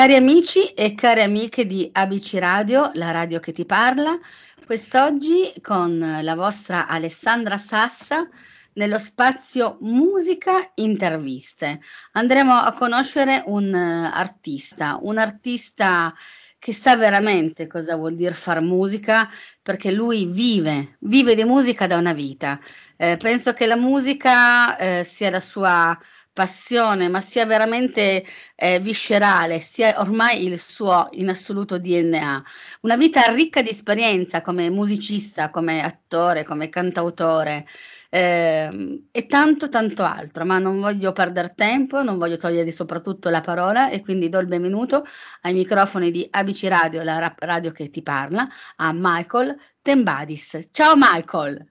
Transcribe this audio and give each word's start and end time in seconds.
Cari 0.00 0.16
amici 0.16 0.68
e 0.68 0.94
care 0.94 1.22
amiche 1.22 1.66
di 1.66 1.86
ABC 1.92 2.38
Radio, 2.38 2.90
la 2.94 3.10
radio 3.10 3.38
che 3.38 3.52
ti 3.52 3.66
parla, 3.66 4.18
quest'oggi 4.64 5.52
con 5.60 5.98
la 6.22 6.34
vostra 6.34 6.86
Alessandra 6.86 7.58
Sassa 7.58 8.26
nello 8.72 8.96
spazio 8.96 9.76
musica 9.80 10.70
interviste. 10.76 11.80
Andremo 12.12 12.54
a 12.54 12.72
conoscere 12.72 13.42
un 13.44 13.74
uh, 13.74 14.16
artista, 14.16 14.98
un 15.02 15.18
artista 15.18 16.14
che 16.58 16.72
sa 16.72 16.96
veramente 16.96 17.66
cosa 17.66 17.96
vuol 17.96 18.14
dire 18.14 18.32
far 18.32 18.62
musica 18.62 19.28
perché 19.60 19.90
lui 19.90 20.24
vive, 20.24 20.96
vive 21.00 21.34
di 21.34 21.44
musica 21.44 21.86
da 21.86 21.98
una 21.98 22.14
vita. 22.14 22.58
Eh, 22.96 23.18
penso 23.18 23.52
che 23.52 23.66
la 23.66 23.76
musica 23.76 24.78
eh, 24.78 25.04
sia 25.04 25.28
la 25.28 25.40
sua 25.40 25.98
passione, 26.40 27.08
ma 27.08 27.20
sia 27.20 27.44
veramente 27.44 28.24
eh, 28.54 28.78
viscerale, 28.80 29.60
sia 29.60 30.00
ormai 30.00 30.46
il 30.46 30.58
suo 30.58 31.08
in 31.12 31.28
assoluto 31.28 31.78
DNA. 31.78 32.42
Una 32.80 32.96
vita 32.96 33.30
ricca 33.30 33.60
di 33.60 33.68
esperienza 33.68 34.40
come 34.40 34.70
musicista, 34.70 35.50
come 35.50 35.82
attore, 35.82 36.44
come 36.44 36.70
cantautore. 36.70 37.66
Eh, 38.08 39.04
e 39.12 39.26
tanto 39.26 39.68
tanto 39.68 40.02
altro, 40.02 40.46
ma 40.46 40.58
non 40.58 40.80
voglio 40.80 41.12
perdere 41.12 41.52
tempo, 41.54 42.02
non 42.02 42.16
voglio 42.16 42.38
togliergli 42.38 42.70
soprattutto 42.70 43.28
la 43.28 43.42
parola 43.42 43.90
e 43.90 44.00
quindi 44.00 44.30
do 44.30 44.38
il 44.38 44.46
benvenuto 44.46 45.04
ai 45.42 45.52
microfoni 45.52 46.10
di 46.10 46.26
ABC 46.30 46.64
Radio, 46.68 47.02
la 47.02 47.34
radio 47.38 47.70
che 47.70 47.90
ti 47.90 48.02
parla, 48.02 48.48
a 48.76 48.92
Michael 48.94 49.56
Tembadis. 49.82 50.68
Ciao 50.70 50.94
Michael! 50.96 51.70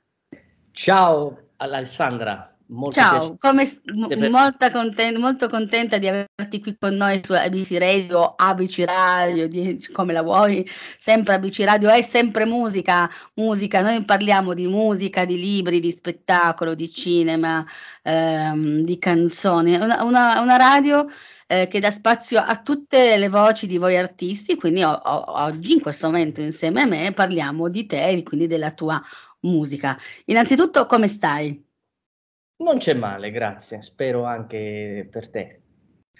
Ciao 0.71 1.49
Alessandra, 1.57 2.55
Ciao, 2.91 3.35
come, 3.39 3.67
molto, 4.29 4.69
contenta, 4.69 5.19
molto 5.19 5.49
contenta 5.49 5.97
di 5.97 6.07
averti 6.07 6.61
qui 6.61 6.77
con 6.77 6.93
noi 6.93 7.19
su 7.23 7.33
ABC 7.33 7.77
Radio, 7.79 8.35
ABC 8.35 8.83
Radio, 8.85 9.47
di, 9.47 9.83
come 9.91 10.13
la 10.13 10.21
vuoi, 10.21 10.69
sempre 10.99 11.33
ABC 11.33 11.61
Radio, 11.61 11.89
è 11.89 12.03
sempre 12.03 12.45
musica, 12.45 13.09
musica, 13.33 13.81
noi 13.81 14.05
parliamo 14.05 14.53
di 14.53 14.67
musica, 14.67 15.25
di 15.25 15.39
libri, 15.39 15.79
di 15.79 15.91
spettacolo, 15.91 16.75
di 16.75 16.91
cinema, 16.91 17.66
ehm, 18.03 18.81
di 18.83 18.99
canzoni, 18.99 19.73
una, 19.73 20.03
una, 20.03 20.39
una 20.39 20.55
radio 20.57 21.07
eh, 21.47 21.66
che 21.67 21.79
dà 21.79 21.89
spazio 21.89 22.39
a 22.39 22.61
tutte 22.61 23.17
le 23.17 23.29
voci 23.29 23.66
di 23.66 23.79
voi 23.79 23.97
artisti, 23.97 24.55
quindi 24.55 24.83
o, 24.83 24.91
o, 24.91 25.23
oggi 25.41 25.73
in 25.73 25.81
questo 25.81 26.05
momento 26.05 26.41
insieme 26.41 26.81
a 26.83 26.85
me 26.85 27.13
parliamo 27.13 27.67
di 27.67 27.88
te 27.88 28.09
e 28.09 28.22
quindi 28.22 28.45
della 28.45 28.72
tua 28.73 29.01
musica. 29.41 29.97
Innanzitutto 30.25 30.85
come 30.85 31.07
stai? 31.07 31.67
Non 32.61 32.77
c'è 32.77 32.93
male, 32.93 33.31
grazie. 33.31 33.81
Spero 33.81 34.25
anche 34.25 35.07
per 35.09 35.29
te. 35.29 35.61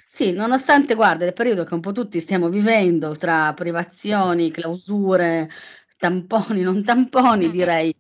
Sì, 0.07 0.31
nonostante, 0.31 0.95
guarda, 0.95 1.25
il 1.25 1.33
periodo 1.33 1.63
che 1.63 1.73
un 1.73 1.81
po' 1.81 1.91
tutti 1.91 2.19
stiamo 2.19 2.49
vivendo 2.49 3.15
tra 3.15 3.53
privazioni, 3.53 4.49
clausure, 4.49 5.49
tamponi, 5.97 6.61
non 6.61 6.83
tamponi, 6.83 7.51
direi 7.51 7.93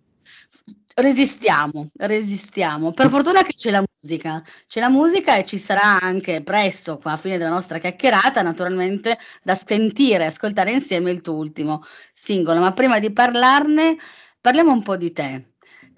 resistiamo, 0.95 1.89
resistiamo. 1.97 2.93
Per 2.93 3.09
fortuna 3.09 3.43
che 3.43 3.53
c'è 3.53 3.71
la 3.71 3.83
musica, 4.01 4.43
c'è 4.67 4.79
la 4.79 4.89
musica 4.89 5.37
e 5.37 5.45
ci 5.45 5.57
sarà 5.57 5.99
anche 6.01 6.41
presto, 6.41 6.97
qua 6.97 7.13
a 7.13 7.17
fine 7.17 7.37
della 7.37 7.49
nostra 7.49 7.77
chiacchierata, 7.77 8.41
naturalmente 8.41 9.17
da 9.43 9.55
sentire, 9.55 10.25
ascoltare 10.25 10.71
insieme 10.71 11.11
il 11.11 11.21
tuo 11.21 11.35
ultimo 11.35 11.83
singolo. 12.13 12.59
Ma 12.59 12.73
prima 12.73 12.99
di 12.99 13.11
parlarne, 13.11 13.97
parliamo 14.41 14.71
un 14.71 14.83
po' 14.83 14.97
di 14.97 15.11
te. 15.11 15.48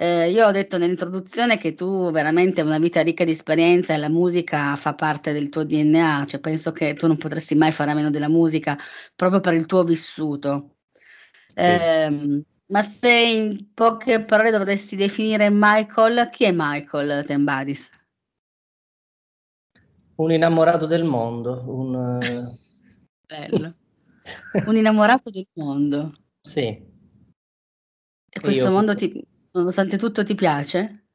Eh, 0.02 0.32
io 0.32 0.48
ho 0.48 0.52
detto 0.52 0.80
nell'introduzione 0.80 1.60
che 1.60 1.76
tu 1.76 2.10
veramente 2.10 2.62
hai 2.62 2.66
una 2.66 2.80
vita 2.80 3.04
ricca 3.04 3.24
di 3.24 3.34
esperienza 3.34 3.94
e 3.94 3.98
la 3.98 4.10
musica 4.10 4.76
fa 4.76 4.96
parte 4.96 5.32
del 5.32 5.50
tuo 5.50 5.64
DNA, 5.64 6.26
cioè 6.28 6.40
penso 6.40 6.72
che 6.72 6.96
tu 6.96 7.06
non 7.06 7.18
potresti 7.18 7.54
mai 7.54 7.72
fare 7.72 7.92
a 7.92 7.94
meno 7.94 8.10
della 8.10 8.28
musica 8.28 8.76
proprio 9.16 9.42
per 9.42 9.54
il 9.54 9.68
tuo 9.68 9.84
vissuto. 9.84 10.78
Sì. 11.46 11.54
Eh, 11.54 12.44
ma 12.66 12.82
se 12.82 13.12
in 13.12 13.74
poche 13.76 14.26
parole 14.26 14.50
dovresti 14.50 14.96
definire 14.96 15.50
Michael, 15.52 16.30
chi 16.32 16.46
è 16.46 16.52
Michael 16.52 17.24
Tembadis? 17.24 17.88
Un 20.16 20.32
innamorato 20.32 20.88
del 20.88 21.04
mondo, 21.04 21.64
un... 21.68 22.18
Bello. 23.28 23.76
un 24.66 24.76
innamorato 24.76 25.30
del 25.30 25.48
mondo. 25.54 26.12
Sì. 26.42 26.90
E 28.34 28.40
questo 28.40 28.64
Io... 28.64 28.72
mondo 28.72 28.96
ti, 28.96 29.30
Nonostante 29.54 29.98
tutto 29.98 30.24
ti 30.24 30.34
piace? 30.34 31.08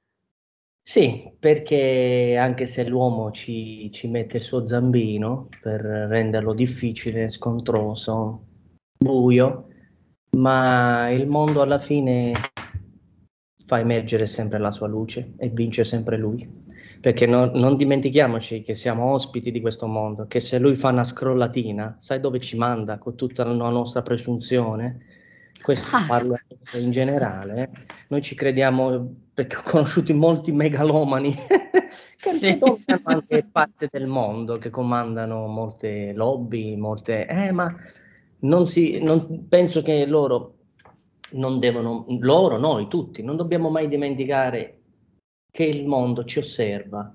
Sì, 0.82 1.32
perché 1.38 2.36
anche 2.38 2.66
se 2.66 2.86
l'uomo 2.86 3.30
ci, 3.30 3.90
ci 3.90 4.08
mette 4.08 4.36
il 4.36 4.42
suo 4.42 4.66
zambino 4.66 5.48
per 5.60 5.80
renderlo 5.80 6.52
difficile, 6.52 7.30
scontroso, 7.30 8.44
buio, 8.98 9.68
ma 10.36 11.08
il 11.10 11.26
mondo 11.26 11.62
alla 11.62 11.78
fine 11.78 12.34
fa 13.64 13.80
emergere 13.80 14.26
sempre 14.26 14.58
la 14.58 14.70
sua 14.70 14.86
luce 14.86 15.32
e 15.38 15.48
vince 15.48 15.82
sempre 15.82 16.18
lui. 16.18 16.46
Perché 17.00 17.26
no, 17.26 17.46
non 17.46 17.74
dimentichiamoci 17.74 18.62
che 18.62 18.74
siamo 18.74 19.12
ospiti 19.12 19.50
di 19.50 19.60
questo 19.60 19.86
mondo, 19.86 20.26
che 20.26 20.40
se 20.40 20.58
lui 20.58 20.74
fa 20.76 20.90
una 20.90 21.04
scrollatina, 21.04 21.96
sai 21.98 22.20
dove 22.20 22.38
ci 22.38 22.56
manda 22.56 22.98
con 22.98 23.16
tutta 23.16 23.44
la 23.44 23.70
nostra 23.70 24.02
presunzione? 24.02 25.15
Questo 25.66 25.96
ah. 25.96 26.04
parlo 26.06 26.38
in 26.74 26.92
generale, 26.92 27.72
noi 28.06 28.22
ci 28.22 28.36
crediamo 28.36 29.14
perché 29.34 29.56
ho 29.56 29.62
conosciuto 29.64 30.14
molti 30.14 30.52
megalomani 30.52 31.34
che 32.16 32.30
sì. 32.30 32.56
sono 32.56 32.78
anche 33.02 33.48
parte 33.50 33.88
del 33.90 34.06
mondo 34.06 34.58
che 34.58 34.70
comandano 34.70 35.48
molte 35.48 36.12
lobby, 36.12 36.76
molte... 36.76 37.26
Eh, 37.26 37.50
ma 37.50 37.74
non 38.42 38.64
si, 38.64 39.02
non, 39.02 39.48
penso 39.48 39.82
che 39.82 40.06
loro 40.06 40.54
non 41.32 41.58
devono, 41.58 42.06
loro, 42.20 42.58
noi 42.58 42.86
tutti, 42.86 43.24
non 43.24 43.34
dobbiamo 43.34 43.68
mai 43.68 43.88
dimenticare 43.88 44.82
che 45.50 45.64
il 45.64 45.84
mondo 45.84 46.22
ci 46.22 46.38
osserva 46.38 47.12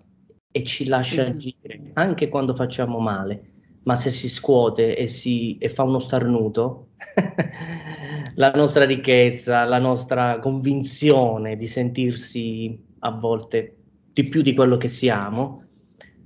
e 0.52 0.64
ci 0.66 0.88
lascia 0.88 1.24
sì. 1.24 1.30
agire, 1.30 1.92
anche 1.94 2.28
quando 2.28 2.54
facciamo 2.54 3.00
male, 3.00 3.51
ma 3.84 3.96
se 3.96 4.12
si 4.12 4.30
scuote 4.30 4.96
e, 4.96 5.08
si, 5.08 5.58
e 5.58 5.70
fa 5.70 5.84
uno 5.84 6.00
starnuto, 6.00 6.90
la 8.36 8.52
nostra 8.52 8.86
ricchezza, 8.86 9.64
la 9.64 9.80
nostra 9.80 10.40
convinzione 10.40 11.56
di 11.56 11.68
sentirsi 11.68 12.80
a 13.00 13.12
volte 13.12 13.78
di 14.14 14.28
più 14.28 14.42
di 14.42 14.54
quello 14.54 14.78
che 14.78 14.90
siamo, 14.90 15.64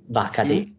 va 0.08 0.24
a 0.24 0.30
cadere. 0.30 0.56
Sì. 0.56 0.74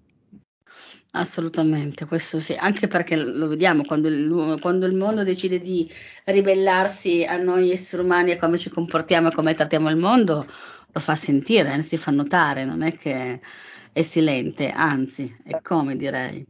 Assolutamente, 1.13 2.05
questo 2.05 2.39
sì, 2.39 2.55
anche 2.59 2.89
perché 2.89 3.17
lo 3.17 3.49
vediamo 3.49 3.85
quando 3.85 4.09
il, 4.09 4.59
quando 4.61 4.85
il, 4.85 4.95
mondo 4.95 5.25
decide 5.25 5.59
di 5.59 5.91
ribellarsi 6.25 7.25
a 7.25 7.39
noi 7.39 7.71
esseri 7.71 8.03
umani 8.03 8.33
e 8.33 8.37
come 8.37 8.59
ci 8.59 8.69
comportiamo 8.69 9.29
e 9.29 9.33
come 9.33 9.55
trattiamo 9.55 9.89
il 9.89 9.97
mondo, 9.97 10.47
lo 10.93 11.01
fa 11.01 11.15
sentire, 11.15 11.75
eh, 11.75 11.83
si 11.83 11.97
fa 11.97 12.11
notare, 12.11 12.67
non 12.67 12.83
è 12.83 12.95
che 12.95 13.41
è 13.93 14.03
silente, 14.03 14.71
anzi, 14.71 15.35
è 15.43 15.59
come 15.63 15.97
direi. 15.97 16.47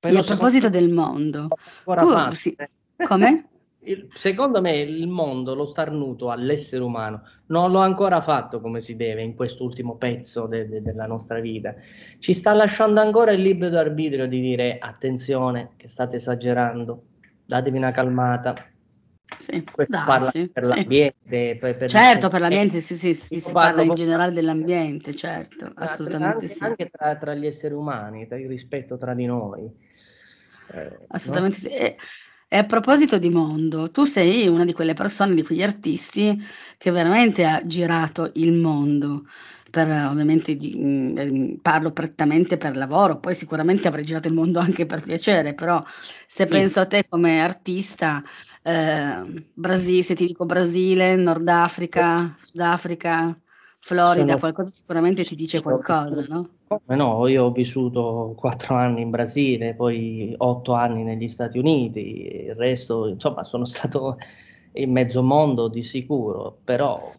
E 0.00 0.16
a 0.16 0.22
proposito 0.22 0.68
del 0.68 0.90
mondo, 0.90 1.48
tu, 1.84 2.30
sì, 2.32 2.56
come? 3.04 3.48
il, 3.88 4.08
secondo 4.12 4.60
me 4.60 4.78
il 4.78 5.08
mondo, 5.08 5.54
lo 5.54 5.66
starnuto 5.66 6.30
all'essere 6.30 6.82
umano, 6.82 7.22
non 7.46 7.70
l'ho 7.70 7.80
ancora 7.80 8.20
fatto 8.20 8.60
come 8.60 8.80
si 8.80 8.96
deve 8.96 9.22
in 9.22 9.34
quest'ultimo 9.34 9.96
pezzo 9.96 10.46
de, 10.46 10.68
de, 10.68 10.82
della 10.82 11.06
nostra 11.06 11.40
vita. 11.40 11.74
Ci 12.18 12.32
sta 12.32 12.52
lasciando 12.52 13.00
ancora 13.00 13.32
il 13.32 13.40
libero 13.40 13.78
arbitrio 13.78 14.26
di 14.26 14.40
dire 14.40 14.78
attenzione 14.78 15.70
che 15.76 15.88
state 15.88 16.16
esagerando, 16.16 17.04
datevi 17.44 17.76
una 17.76 17.90
calmata. 17.90 18.54
Sì, 19.36 19.62
darsi, 19.86 20.48
per 20.48 20.64
sì. 20.64 20.74
l'ambiente. 20.74 21.56
Per, 21.60 21.76
per 21.76 21.88
certo, 21.88 22.24
il... 22.26 22.30
per 22.30 22.40
l'ambiente 22.40 22.80
sì, 22.80 22.96
sì, 22.96 23.14
sì 23.14 23.40
si 23.40 23.52
parla 23.52 23.82
in 23.82 23.94
generale 23.94 24.32
dell'ambiente, 24.32 25.14
certo, 25.14 25.70
assolutamente 25.74 26.44
anche, 26.44 26.48
sì. 26.48 26.64
Anche 26.64 26.90
tra, 26.90 27.14
tra, 27.16 27.34
gli 27.34 27.46
esseri 27.46 27.74
umani, 27.74 28.26
tra 28.26 28.38
il 28.38 28.48
rispetto 28.48 28.96
tra 28.96 29.14
di 29.14 29.26
noi. 29.26 29.70
Eh, 30.70 30.98
assolutamente 31.08 31.58
no? 31.62 31.68
sì. 31.68 31.68
E 31.68 31.96
e 32.50 32.56
a 32.56 32.64
proposito 32.64 33.18
di 33.18 33.28
mondo, 33.28 33.90
tu 33.90 34.04
sei 34.06 34.48
una 34.48 34.64
di 34.64 34.72
quelle 34.72 34.94
persone, 34.94 35.34
di 35.34 35.42
quegli 35.42 35.62
artisti 35.62 36.42
che 36.78 36.90
veramente 36.90 37.44
ha 37.44 37.60
girato 37.66 38.30
il 38.36 38.54
mondo. 38.54 39.26
Per, 39.70 39.86
ovviamente 39.90 40.56
di, 40.56 40.74
mm, 40.74 41.56
parlo 41.60 41.92
prettamente 41.92 42.56
per 42.56 42.74
lavoro, 42.76 43.20
poi 43.20 43.34
sicuramente 43.34 43.86
avrei 43.86 44.02
girato 44.04 44.26
il 44.28 44.32
mondo 44.34 44.60
anche 44.60 44.86
per 44.86 45.02
piacere, 45.02 45.52
però 45.54 45.82
se 46.26 46.46
sì. 46.46 46.48
penso 46.48 46.80
a 46.80 46.86
te 46.86 47.06
come 47.06 47.40
artista, 47.42 48.22
eh, 48.62 49.22
Brasile, 49.52 50.02
se 50.02 50.14
ti 50.14 50.24
dico 50.26 50.46
Brasile, 50.46 51.16
Nord 51.16 51.46
Africa, 51.48 52.32
Sudafrica, 52.38 53.38
Florida, 53.80 54.26
Sono... 54.26 54.38
qualcosa 54.38 54.70
sicuramente 54.70 55.24
ti 55.24 55.34
dice 55.34 55.62
qualcosa, 55.62 56.24
no? 56.28 56.48
Come 56.68 56.96
no, 56.96 57.26
io 57.28 57.44
ho 57.44 57.50
vissuto 57.50 58.34
quattro 58.36 58.74
anni 58.74 59.00
in 59.02 59.10
Brasile, 59.10 59.74
poi 59.74 60.34
otto 60.36 60.74
anni 60.74 61.02
negli 61.02 61.28
Stati 61.28 61.58
Uniti, 61.58 62.44
il 62.44 62.54
resto, 62.54 63.06
insomma, 63.08 63.42
sono 63.42 63.64
stato 63.64 64.18
in 64.72 64.92
mezzo 64.92 65.22
mondo 65.22 65.68
di 65.68 65.82
sicuro, 65.82 66.58
però 66.62 67.12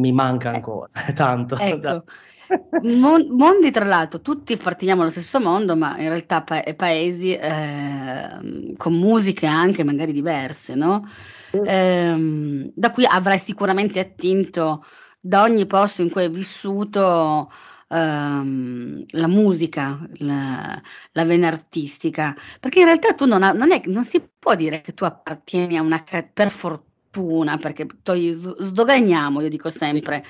mi 0.00 0.12
manca 0.12 0.50
eh, 0.50 0.54
ancora 0.56 0.88
tanto. 1.14 1.56
Ecco, 1.56 2.04
Mon- 2.82 3.28
mondi, 3.30 3.70
tra 3.70 3.84
l'altro, 3.84 4.20
tutti 4.20 4.54
apparteniamo 4.54 5.02
allo 5.02 5.10
stesso 5.10 5.40
mondo, 5.40 5.76
ma 5.76 5.96
in 5.98 6.08
realtà 6.08 6.42
pa- 6.42 6.62
paesi 6.74 7.34
eh, 7.34 8.74
con 8.76 8.94
musiche 8.94 9.46
anche 9.46 9.84
magari 9.84 10.12
diverse, 10.12 10.74
no? 10.74 11.06
Eh, 11.52 12.72
da 12.74 12.90
cui 12.90 13.06
avrai 13.06 13.38
sicuramente 13.38 14.00
attinto 14.00 14.84
da 15.26 15.42
ogni 15.42 15.66
posto 15.66 16.02
in 16.02 16.10
cui 16.10 16.22
hai 16.22 16.30
vissuto 16.30 17.50
ehm, 17.88 19.04
la 19.08 19.26
musica, 19.26 19.98
la, 20.18 20.80
la, 21.12 21.24
vena 21.24 21.48
artistica, 21.48 22.34
perché 22.60 22.80
in 22.80 22.84
realtà 22.86 23.14
tu 23.14 23.26
non, 23.26 23.42
ha, 23.42 23.52
non, 23.52 23.72
è, 23.72 23.82
non 23.86 24.04
si 24.04 24.22
può 24.38 24.54
dire 24.54 24.80
che 24.80 24.94
tu 24.94 25.04
appartieni 25.04 25.76
a 25.76 25.82
una, 25.82 26.04
per 26.32 26.50
fortuna, 26.50 27.56
perché 27.56 27.86
poi 28.02 28.30
sdoganiamo, 28.30 29.40
io 29.40 29.48
dico 29.48 29.68
sempre, 29.68 30.24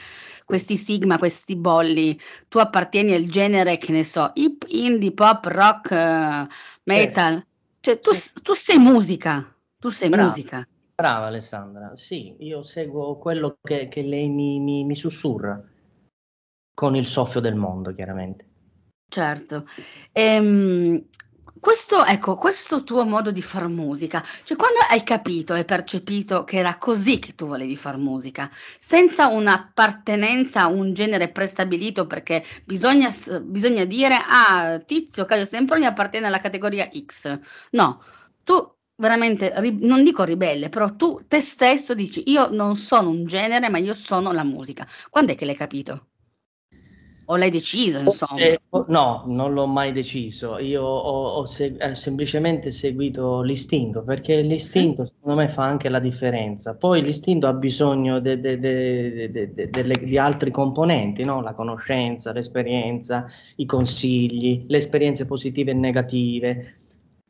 questi 0.46 0.76
sigma, 0.76 1.18
questi 1.18 1.56
bolli, 1.56 2.18
tu 2.48 2.58
appartieni 2.58 3.12
al 3.12 3.26
genere, 3.26 3.76
che 3.76 3.92
ne 3.92 4.04
so, 4.04 4.30
hip, 4.34 4.64
indie, 4.68 5.12
pop, 5.12 5.44
rock, 5.44 5.90
uh, 5.90 6.52
metal, 6.84 7.44
cioè 7.80 8.00
tu, 8.00 8.12
tu, 8.42 8.54
sei 8.54 8.78
musica, 8.78 9.44
tu 9.78 9.90
sei 9.90 10.08
Brava. 10.08 10.28
musica. 10.28 10.66
Brava 10.96 11.26
Alessandra, 11.26 11.94
sì, 11.94 12.34
io 12.38 12.62
seguo 12.62 13.18
quello 13.18 13.58
che, 13.60 13.86
che 13.88 14.00
lei 14.00 14.30
mi, 14.30 14.58
mi, 14.60 14.82
mi 14.82 14.96
sussurra 14.96 15.62
con 16.72 16.96
il 16.96 17.06
soffio 17.06 17.40
del 17.40 17.54
mondo, 17.54 17.92
chiaramente. 17.92 18.48
Certo. 19.06 19.66
Ehm, 20.12 21.06
questo, 21.60 22.02
ecco, 22.02 22.36
questo 22.36 22.82
tuo 22.82 23.04
modo 23.04 23.30
di 23.30 23.42
far 23.42 23.68
musica, 23.68 24.24
cioè 24.44 24.56
quando 24.56 24.78
hai 24.88 25.02
capito 25.02 25.54
e 25.54 25.66
percepito 25.66 26.44
che 26.44 26.56
era 26.56 26.78
così 26.78 27.18
che 27.18 27.34
tu 27.34 27.46
volevi 27.46 27.76
far 27.76 27.98
musica, 27.98 28.50
senza 28.78 29.26
un'appartenenza 29.28 30.62
a 30.62 30.68
un 30.68 30.94
genere 30.94 31.28
prestabilito, 31.28 32.06
perché 32.06 32.42
bisogna, 32.64 33.10
bisogna 33.42 33.84
dire, 33.84 34.16
ah, 34.16 34.78
Tizio 34.78 35.26
Caio 35.26 35.44
Semproni 35.44 35.84
appartiene 35.84 36.26
alla 36.26 36.40
categoria 36.40 36.88
X. 36.90 37.38
No, 37.72 38.02
tu 38.44 38.75
veramente, 38.96 39.52
non 39.80 40.02
dico 40.04 40.24
ribelle, 40.24 40.68
però 40.68 40.94
tu 40.96 41.24
te 41.28 41.40
stesso 41.40 41.94
dici, 41.94 42.30
io 42.30 42.48
non 42.50 42.76
sono 42.76 43.10
un 43.10 43.24
genere, 43.26 43.68
ma 43.68 43.78
io 43.78 43.94
sono 43.94 44.32
la 44.32 44.44
musica. 44.44 44.86
Quando 45.10 45.32
è 45.32 45.34
che 45.36 45.44
l'hai 45.44 45.56
capito? 45.56 46.08
O 47.26 47.36
l'hai 47.36 47.50
deciso, 47.50 47.98
insomma? 48.00 48.38
Eh, 48.38 48.60
no, 48.88 49.24
non 49.26 49.52
l'ho 49.54 49.66
mai 49.66 49.92
deciso. 49.92 50.58
Io 50.58 50.82
ho, 50.82 51.28
ho 51.38 51.44
seg- 51.46 51.80
eh, 51.82 51.94
semplicemente 51.94 52.70
seguito 52.70 53.40
l'istinto, 53.42 54.02
perché 54.04 54.42
l'istinto 54.42 55.04
sì. 55.04 55.12
secondo 55.14 55.40
me 55.40 55.48
fa 55.48 55.64
anche 55.64 55.88
la 55.88 55.98
differenza. 55.98 56.74
Poi 56.76 57.02
l'istinto 57.02 57.46
ha 57.46 57.52
bisogno 57.54 58.20
de- 58.20 58.38
de- 58.40 58.58
de- 58.60 60.04
di 60.04 60.18
altri 60.18 60.50
componenti, 60.50 61.24
no? 61.24 61.40
la 61.40 61.54
conoscenza, 61.54 62.32
l'esperienza, 62.32 63.26
i 63.56 63.66
consigli, 63.66 64.64
le 64.68 64.76
esperienze 64.76 65.24
positive 65.24 65.70
e 65.70 65.74
negative. 65.74 66.74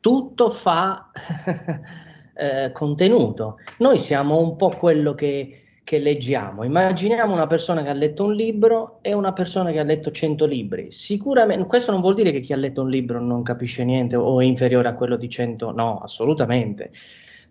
Tutto 0.07 0.49
fa 0.49 1.11
eh, 2.33 2.71
contenuto. 2.71 3.57
Noi 3.79 3.99
siamo 3.99 4.39
un 4.39 4.55
po' 4.55 4.69
quello 4.69 5.13
che 5.13 5.63
che 5.83 5.99
leggiamo. 5.99 6.63
Immaginiamo 6.63 7.33
una 7.33 7.47
persona 7.47 7.83
che 7.83 7.89
ha 7.89 7.93
letto 7.93 8.23
un 8.23 8.33
libro 8.33 8.99
e 9.01 9.11
una 9.13 9.33
persona 9.33 9.71
che 9.71 9.79
ha 9.79 9.83
letto 9.83 10.11
100 10.11 10.45
libri. 10.45 10.91
Sicuramente, 10.91 11.65
questo 11.65 11.91
non 11.91 11.99
vuol 11.99 12.13
dire 12.13 12.31
che 12.31 12.39
chi 12.39 12.53
ha 12.53 12.57
letto 12.57 12.83
un 12.83 12.89
libro 12.89 13.21
non 13.21 13.43
capisce 13.43 13.83
niente 13.83 14.15
o 14.15 14.39
è 14.39 14.45
inferiore 14.45 14.87
a 14.87 14.95
quello 14.95 15.17
di 15.17 15.29
100, 15.29 15.71
no, 15.71 15.99
assolutamente. 15.99 16.91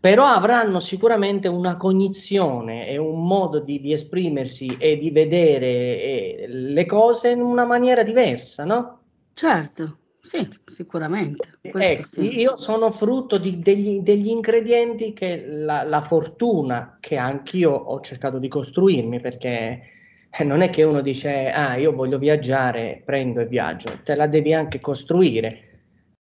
Però 0.00 0.24
avranno 0.24 0.80
sicuramente 0.80 1.48
una 1.48 1.76
cognizione 1.76 2.88
e 2.88 2.96
un 2.96 3.26
modo 3.26 3.60
di, 3.60 3.80
di 3.80 3.92
esprimersi 3.92 4.76
e 4.78 4.96
di 4.96 5.10
vedere 5.10 5.66
eh, 5.68 6.44
le 6.48 6.86
cose 6.86 7.30
in 7.32 7.42
una 7.42 7.66
maniera 7.66 8.02
diversa, 8.02 8.64
no? 8.64 9.00
Certo. 9.34 9.98
Sì, 10.26 10.48
sicuramente. 10.66 11.50
Ecco, 11.60 12.02
sì. 12.02 12.40
Io 12.40 12.56
sono 12.56 12.90
frutto 12.90 13.38
di, 13.38 13.60
degli, 13.60 14.00
degli, 14.00 14.26
ingredienti 14.26 15.12
che 15.12 15.46
la, 15.46 15.84
la, 15.84 16.00
fortuna 16.00 16.98
che 16.98 17.16
anch'io 17.16 17.70
ho 17.70 18.00
cercato 18.00 18.38
di 18.38 18.48
costruirmi, 18.48 19.20
perché 19.20 19.82
eh, 20.28 20.44
non 20.44 20.62
è 20.62 20.70
che 20.70 20.82
uno 20.82 21.00
dice, 21.00 21.48
ah, 21.48 21.76
io 21.76 21.92
voglio 21.92 22.18
viaggiare, 22.18 23.02
prendo 23.04 23.38
e 23.38 23.46
viaggio, 23.46 24.00
te 24.02 24.16
la 24.16 24.26
devi 24.26 24.52
anche 24.52 24.80
costruire. 24.80 25.62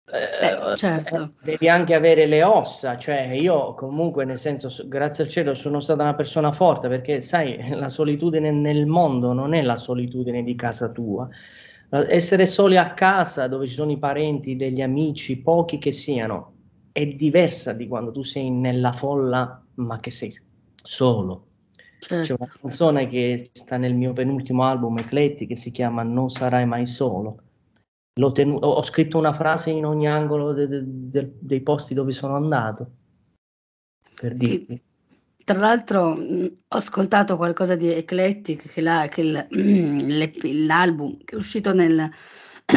Eh, 0.06 0.76
certo. 0.78 1.22
Eh, 1.22 1.32
devi 1.44 1.68
anche 1.68 1.94
avere 1.94 2.26
le 2.26 2.42
ossa, 2.42 2.98
cioè 2.98 3.32
io 3.34 3.74
comunque 3.74 4.24
nel 4.24 4.40
senso, 4.40 4.72
grazie 4.88 5.26
al 5.26 5.30
cielo 5.30 5.54
sono 5.56 5.82
stata 5.82 6.04
una 6.04 6.16
persona 6.16 6.54
forte 6.54 6.88
perché 6.88 7.22
sai, 7.22 7.76
la 7.76 7.90
solitudine 7.90 8.50
nel 8.50 8.86
mondo 8.86 9.34
non 9.34 9.54
è 9.54 9.62
la 9.62 9.76
solitudine 9.76 10.42
di 10.42 10.56
casa 10.56 10.88
tua, 10.88 11.28
essere 11.90 12.46
soli 12.46 12.78
a 12.78 12.94
casa 12.94 13.48
dove 13.48 13.68
ci 13.68 13.74
sono 13.74 13.92
i 13.92 13.98
parenti, 13.98 14.56
degli 14.56 14.82
amici, 14.82 15.38
pochi 15.38 15.78
che 15.78 15.92
siano, 15.92 16.54
è 16.92 17.06
diversa 17.06 17.74
di 17.74 17.88
quando 17.88 18.12
tu 18.12 18.24
sei 18.24 18.50
nella 18.50 18.92
folla, 18.92 19.64
ma 19.76 20.00
che 20.00 20.12
sei 20.12 20.32
solo. 20.82 21.46
Certo. 22.00 22.26
C'è 22.28 22.36
una 22.40 22.52
canzone 22.62 23.08
che 23.08 23.50
sta 23.52 23.78
nel 23.78 23.94
mio 23.94 24.14
penultimo 24.14 24.64
album 24.64 25.00
Ecletti 25.00 25.46
che 25.46 25.58
si 25.58 25.70
chiama 25.72 26.02
Non 26.04 26.30
sarai 26.30 26.66
mai 26.66 26.86
solo. 26.86 27.44
Tenu- 28.34 28.64
ho 28.64 28.84
scritto 28.84 29.18
una 29.18 29.34
frase 29.34 29.70
in 29.70 29.86
ogni 29.86 30.08
angolo 30.08 30.54
de- 30.54 30.68
de- 30.68 30.84
de- 30.86 31.34
dei 31.40 31.62
posti 31.62 31.94
dove 31.94 32.12
sono 32.12 32.36
andato. 32.36 32.92
Per 34.20 34.38
sì. 34.38 34.48
dirti. 34.48 34.82
Tra 35.50 35.58
l'altro 35.58 36.14
mh, 36.14 36.58
ho 36.68 36.78
ascoltato 36.78 37.36
qualcosa 37.36 37.76
di 37.76 37.92
Eclectic, 37.92 38.72
che, 38.72 38.82
la, 38.82 39.08
che 39.10 39.22
il, 39.22 39.48
mh, 39.50 40.68
l'album 40.68 41.18
che 41.26 41.34
è 41.34 41.40
uscito 41.40 41.74
nel 41.74 42.08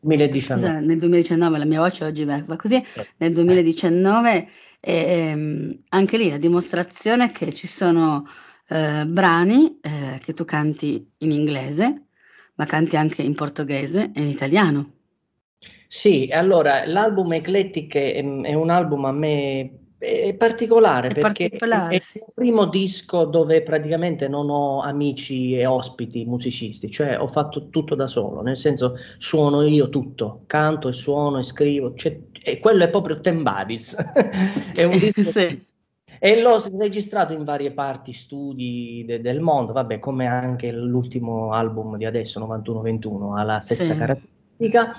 2019. 0.00 0.60
Scusa, 0.60 0.80
nel 0.80 0.98
2019, 0.98 1.56
la 1.56 1.64
mia 1.64 1.80
voce 1.80 2.04
oggi 2.04 2.24
va 2.24 2.42
così, 2.56 2.84
nel 3.16 3.32
2019, 3.32 4.48
ehm, 4.80 5.78
anche 5.88 6.18
lì 6.18 6.28
la 6.28 6.36
dimostrazione 6.36 7.30
che 7.30 7.54
ci 7.54 7.66
sono 7.66 8.26
eh, 8.68 9.06
brani 9.06 9.80
eh, 9.80 10.18
che 10.22 10.34
tu 10.34 10.44
canti 10.44 11.10
in 11.20 11.30
inglese, 11.30 12.08
ma 12.56 12.66
canti 12.66 12.98
anche 12.98 13.22
in 13.22 13.34
portoghese 13.34 14.10
e 14.14 14.20
in 14.20 14.28
italiano. 14.28 14.92
Sì, 15.88 16.28
allora 16.30 16.84
l'album 16.84 17.32
Eclectic 17.32 17.96
è, 17.96 18.16
è 18.16 18.52
un 18.52 18.68
album 18.68 19.06
a 19.06 19.12
me 19.12 19.83
è 20.04 20.34
particolare 20.34 21.08
è 21.08 21.14
perché 21.14 21.48
particolare, 21.48 21.96
è, 21.96 21.98
sì. 21.98 22.18
il 22.18 22.24
primo 22.34 22.66
disco 22.66 23.24
dove 23.24 23.62
praticamente 23.62 24.28
non 24.28 24.50
ho 24.50 24.80
amici 24.80 25.56
e 25.56 25.66
ospiti 25.66 26.24
musicisti, 26.24 26.90
cioè 26.90 27.18
ho 27.18 27.28
fatto 27.28 27.68
tutto 27.70 27.94
da 27.94 28.06
solo, 28.06 28.42
nel 28.42 28.56
senso 28.56 28.96
suono 29.18 29.62
io 29.62 29.88
tutto, 29.88 30.42
canto 30.46 30.88
e 30.88 30.92
suono 30.92 31.38
e 31.38 31.42
scrivo, 31.42 31.94
cioè, 31.94 32.18
e 32.42 32.58
quello 32.58 32.84
è 32.84 32.90
proprio 32.90 33.20
Tembadis. 33.20 33.94
è 34.74 34.84
un 34.84 34.98
disco 34.98 35.22
sì. 35.22 35.72
E 36.18 36.40
l'ho 36.40 36.62
registrato 36.78 37.32
in 37.34 37.44
varie 37.44 37.72
parti, 37.72 38.12
studi 38.12 39.04
de- 39.06 39.20
del 39.20 39.40
mondo, 39.40 39.72
vabbè, 39.72 39.98
come 39.98 40.26
anche 40.26 40.72
l'ultimo 40.72 41.52
album 41.52 41.98
di 41.98 42.06
adesso, 42.06 42.40
91-21, 42.40 43.36
ha 43.36 43.42
la 43.42 43.58
stessa 43.58 43.92
sì. 43.92 43.94
caratteristica. 43.94 44.94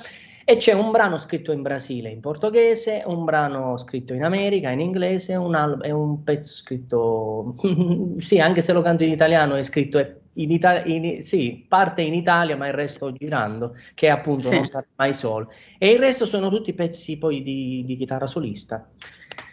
E 0.47 0.57
c'è 0.57 0.73
un 0.73 0.91
brano 0.91 1.17
scritto 1.17 1.51
in 1.51 1.63
Brasile 1.63 2.11
in 2.11 2.19
portoghese, 2.19 3.01
un 3.07 3.25
brano 3.25 3.77
scritto 3.77 4.13
in 4.13 4.23
America 4.23 4.69
in 4.69 4.79
inglese 4.79 5.33
un 5.35 5.55
al- 5.55 5.79
e 5.83 5.89
un 5.89 6.23
pezzo 6.23 6.53
scritto, 6.53 7.55
sì, 8.19 8.39
anche 8.39 8.61
se 8.61 8.71
lo 8.71 8.83
canto 8.83 9.03
in 9.03 9.09
italiano, 9.09 9.55
è 9.55 9.63
scritto 9.63 10.21
in 10.33 10.51
Italia, 10.51 11.19
sì, 11.21 11.65
parte 11.67 12.03
in 12.03 12.13
Italia, 12.13 12.55
ma 12.55 12.67
il 12.67 12.73
resto 12.73 13.11
girando, 13.11 13.73
che 13.95 14.07
appunto 14.09 14.43
sì. 14.49 14.55
Non 14.55 14.65
sarà 14.65 14.85
mai 14.97 15.15
solo. 15.15 15.49
E 15.79 15.89
il 15.89 15.97
resto 15.97 16.27
sono 16.27 16.49
tutti 16.49 16.73
pezzi 16.73 17.17
poi 17.17 17.41
di, 17.41 17.83
di 17.83 17.95
chitarra 17.95 18.27
solista, 18.27 18.87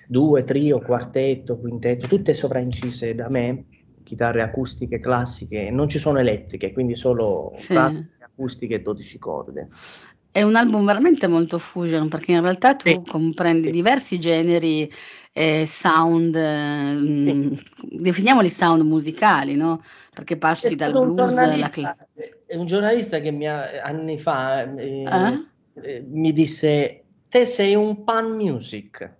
due, 0.07 0.45
trio, 0.45 0.79
quartetto, 0.79 1.59
quintetto, 1.59 2.07
tutte 2.07 2.35
sovraincise 2.35 3.15
da 3.15 3.31
me, 3.31 3.65
chitarre 4.03 4.43
acustiche 4.43 5.01
classiche, 5.01 5.71
non 5.71 5.89
ci 5.89 5.99
sono 5.99 6.19
elettriche, 6.19 6.73
quindi 6.73 6.97
solo 6.97 7.53
sì. 7.55 7.75
acustiche 7.75 8.75
e 8.75 8.83
12 8.83 9.19
corde. 9.19 9.69
È 10.33 10.41
un 10.41 10.57
album 10.57 10.87
veramente 10.87 11.27
molto 11.27 11.59
fusion, 11.59 12.09
perché 12.09 12.33
in 12.33 12.41
realtà 12.41 12.75
tu 12.75 12.89
sì, 12.89 13.03
comprendi 13.07 13.67
sì. 13.67 13.71
diversi 13.71 14.19
generi 14.19 14.91
eh, 15.33 15.67
sound, 15.67 16.35
eh, 16.35 16.97
sì. 16.99 17.99
definiamoli 17.99 18.49
sound 18.49 18.83
musicali, 18.83 19.55
no? 19.57 19.83
Perché 20.15 20.39
passi 20.39 20.75
dal 20.75 20.93
blues 20.93 21.37
alla 21.37 21.69
classica. 21.69 22.09
È 22.47 22.57
un 22.57 22.65
giornalista 22.65 23.21
che 23.21 23.31
mi 23.31 23.47
ha, 23.47 23.83
anni 23.83 24.19
fa 24.19 24.75
eh, 24.75 25.03
eh? 25.03 25.47
eh? 25.83 26.05
mi 26.09 26.33
disse: 26.33 27.05
Te 27.29 27.45
sei 27.45 27.75
un 27.75 28.03
pan 28.03 28.31
music. 28.33 29.17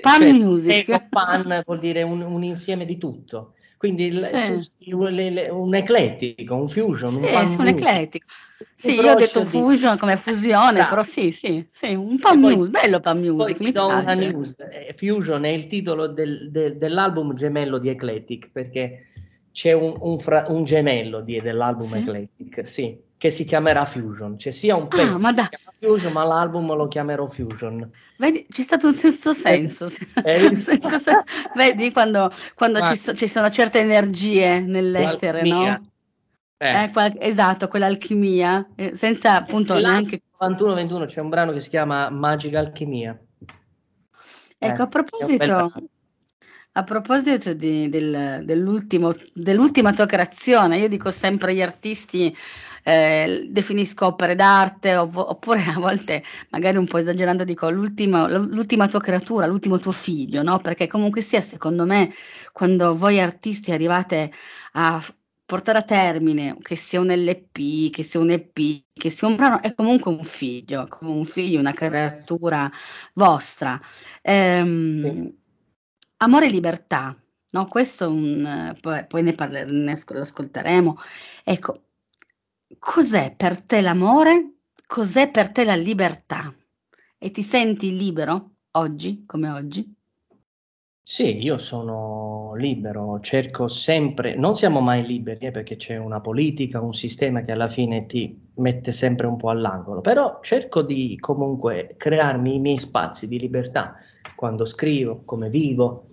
Pan 0.00 0.20
cioè, 0.20 0.32
music. 0.32 1.08
Pan 1.08 1.62
vuol 1.64 1.78
dire 1.78 2.02
un, 2.02 2.20
un 2.20 2.42
insieme 2.42 2.84
di 2.84 2.98
tutto. 2.98 3.54
Quindi 3.78 4.14
sì. 4.18 4.66
le, 4.80 5.30
le, 5.30 5.48
un 5.48 5.72
eclettico, 5.74 6.56
un 6.56 6.68
fusion. 6.68 7.10
Sì, 7.10 7.34
un, 7.34 7.46
sì, 7.46 7.56
un 7.60 7.66
eclettico. 7.68 8.26
Sì, 8.74 8.94
io 8.94 9.12
ho 9.12 9.14
detto 9.14 9.44
fusion 9.44 9.94
di... 9.94 10.00
come 10.00 10.16
fusione, 10.16 10.84
però 10.86 11.04
sì, 11.04 11.30
sì, 11.30 11.64
sì, 11.70 11.94
un 11.94 12.18
po' 12.18 12.34
news, 12.34 12.68
bello 12.68 12.98
po' 12.98 13.14
music, 13.14 13.60
mi 13.60 13.70
piace. 13.70 14.32
News. 14.32 14.56
Eh, 14.58 14.94
fusion 14.96 15.44
è 15.44 15.50
il 15.50 15.68
titolo 15.68 16.08
del, 16.08 16.50
del, 16.50 16.76
dell'album 16.76 17.34
gemello 17.34 17.78
di 17.78 17.88
Eclectic, 17.88 18.50
perché 18.50 19.12
c'è 19.52 19.72
un, 19.72 19.96
un, 19.98 20.18
fra, 20.18 20.46
un 20.48 20.64
gemello 20.64 21.20
di, 21.20 21.40
dell'album 21.40 21.86
sì? 21.86 21.98
Eclectic, 21.98 22.66
sì, 22.66 23.00
che 23.16 23.30
si 23.30 23.44
chiamerà 23.44 23.84
Fusion. 23.84 24.36
C'è 24.36 24.50
sia 24.50 24.76
un 24.76 24.84
ah, 24.84 24.86
pezzo 24.86 25.14
ah, 25.14 25.18
ma 25.18 25.32
da... 25.32 25.48
Fusion, 25.78 26.12
ma 26.12 26.24
l'album 26.24 26.74
lo 26.74 26.88
chiamerò 26.88 27.26
Fusion. 27.28 27.90
Vedi, 28.16 28.46
c'è 28.48 28.62
stato 28.62 28.86
un 28.86 28.92
senso 28.92 29.32
senso. 29.32 29.88
Eh, 30.24 30.50
Vedi 31.54 31.92
quando, 31.92 32.30
quando 32.54 32.80
ci, 32.82 32.96
so, 32.96 33.14
ci, 33.14 33.28
sono 33.28 33.50
certe 33.50 33.80
energie 33.80 34.60
nell'etere, 34.60 35.42
no? 35.42 35.80
Eh. 36.60 36.82
Eh, 36.82 36.90
qual- 36.90 37.16
esatto, 37.20 37.68
quell'alchimia, 37.68 38.68
eh, 38.74 38.94
senza 38.96 39.36
appunto 39.36 39.74
neanche... 39.74 40.20
91-21 40.40 41.06
c'è 41.06 41.20
un 41.20 41.28
brano 41.28 41.52
che 41.52 41.60
si 41.60 41.68
chiama 41.68 42.10
Magica 42.10 42.58
Alchimia. 42.58 43.18
Ecco, 44.58 44.82
a 44.82 44.84
eh, 44.84 44.88
proposito, 44.88 45.72
a 46.72 46.84
proposito 46.84 47.54
di, 47.54 47.88
del, 47.88 48.42
dell'ultima 48.44 49.92
tua 49.92 50.06
creazione, 50.06 50.78
io 50.78 50.88
dico 50.88 51.10
sempre 51.10 51.50
agli 51.52 51.62
artisti 51.62 52.34
eh, 52.84 53.48
definisco 53.50 54.06
opere 54.06 54.34
d'arte 54.36 54.94
ov- 54.96 55.16
oppure 55.16 55.62
a 55.64 55.78
volte 55.78 56.22
magari 56.50 56.76
un 56.76 56.86
po' 56.86 56.98
esagerando 56.98 57.42
dico 57.44 57.68
l'ultima, 57.70 58.28
l'ultima 58.28 58.86
tua 58.88 59.00
creatura, 59.00 59.46
l'ultimo 59.46 59.78
tuo 59.78 59.92
figlio, 59.92 60.42
no? 60.42 60.58
Perché 60.60 60.86
comunque 60.86 61.20
sia 61.20 61.40
secondo 61.40 61.84
me 61.84 62.12
quando 62.52 62.96
voi 62.96 63.20
artisti 63.20 63.72
arrivate 63.72 64.30
a 64.72 65.02
portare 65.44 65.78
a 65.78 65.82
termine, 65.82 66.56
che 66.60 66.76
sia 66.76 67.00
un 67.00 67.08
LP, 67.10 67.90
che 67.90 68.02
sia 68.02 68.20
un 68.20 68.30
EP, 68.30 68.84
che 68.92 69.08
sia 69.10 69.26
un 69.28 69.34
brano, 69.36 69.62
è 69.62 69.74
comunque 69.74 70.10
un 70.12 70.22
figlio, 70.22 70.86
come 70.88 71.10
un 71.10 71.24
figlio, 71.24 71.58
una 71.58 71.72
creatura 71.72 72.70
vostra. 73.14 73.80
Ehm, 74.22 75.00
sì. 75.00 75.37
Amore 76.20 76.46
e 76.46 76.50
libertà, 76.50 77.16
no? 77.50 77.66
Questo 77.66 78.04
è 78.04 78.08
un, 78.08 78.76
poi, 78.80 79.06
poi 79.06 79.22
ne, 79.22 79.34
parleremo, 79.34 79.94
lo 80.08 80.20
ascolteremo. 80.20 80.96
Ecco, 81.44 81.82
cos'è 82.78 83.34
per 83.36 83.60
te 83.60 83.80
l'amore? 83.80 84.54
Cos'è 84.84 85.30
per 85.30 85.52
te 85.52 85.64
la 85.64 85.76
libertà? 85.76 86.52
E 87.16 87.30
ti 87.30 87.42
senti 87.42 87.96
libero 87.96 88.50
oggi, 88.72 89.24
come 89.26 89.50
oggi? 89.50 89.94
Sì, 91.10 91.38
io 91.38 91.56
sono 91.56 92.54
libero, 92.56 93.18
cerco 93.20 93.66
sempre, 93.66 94.34
non 94.34 94.54
siamo 94.56 94.80
mai 94.80 95.06
liberi 95.06 95.46
eh, 95.46 95.50
perché 95.50 95.76
c'è 95.76 95.96
una 95.96 96.20
politica, 96.20 96.82
un 96.82 96.92
sistema 96.92 97.40
che 97.40 97.52
alla 97.52 97.68
fine 97.68 98.04
ti 98.04 98.50
mette 98.56 98.92
sempre 98.92 99.26
un 99.26 99.36
po' 99.36 99.48
all'angolo, 99.48 100.02
però 100.02 100.40
cerco 100.42 100.82
di 100.82 101.16
comunque 101.18 101.94
crearmi 101.96 102.56
i 102.56 102.58
miei 102.58 102.76
spazi 102.78 103.26
di 103.26 103.38
libertà 103.38 103.96
quando 104.38 104.64
scrivo, 104.64 105.22
come 105.24 105.48
vivo. 105.48 106.10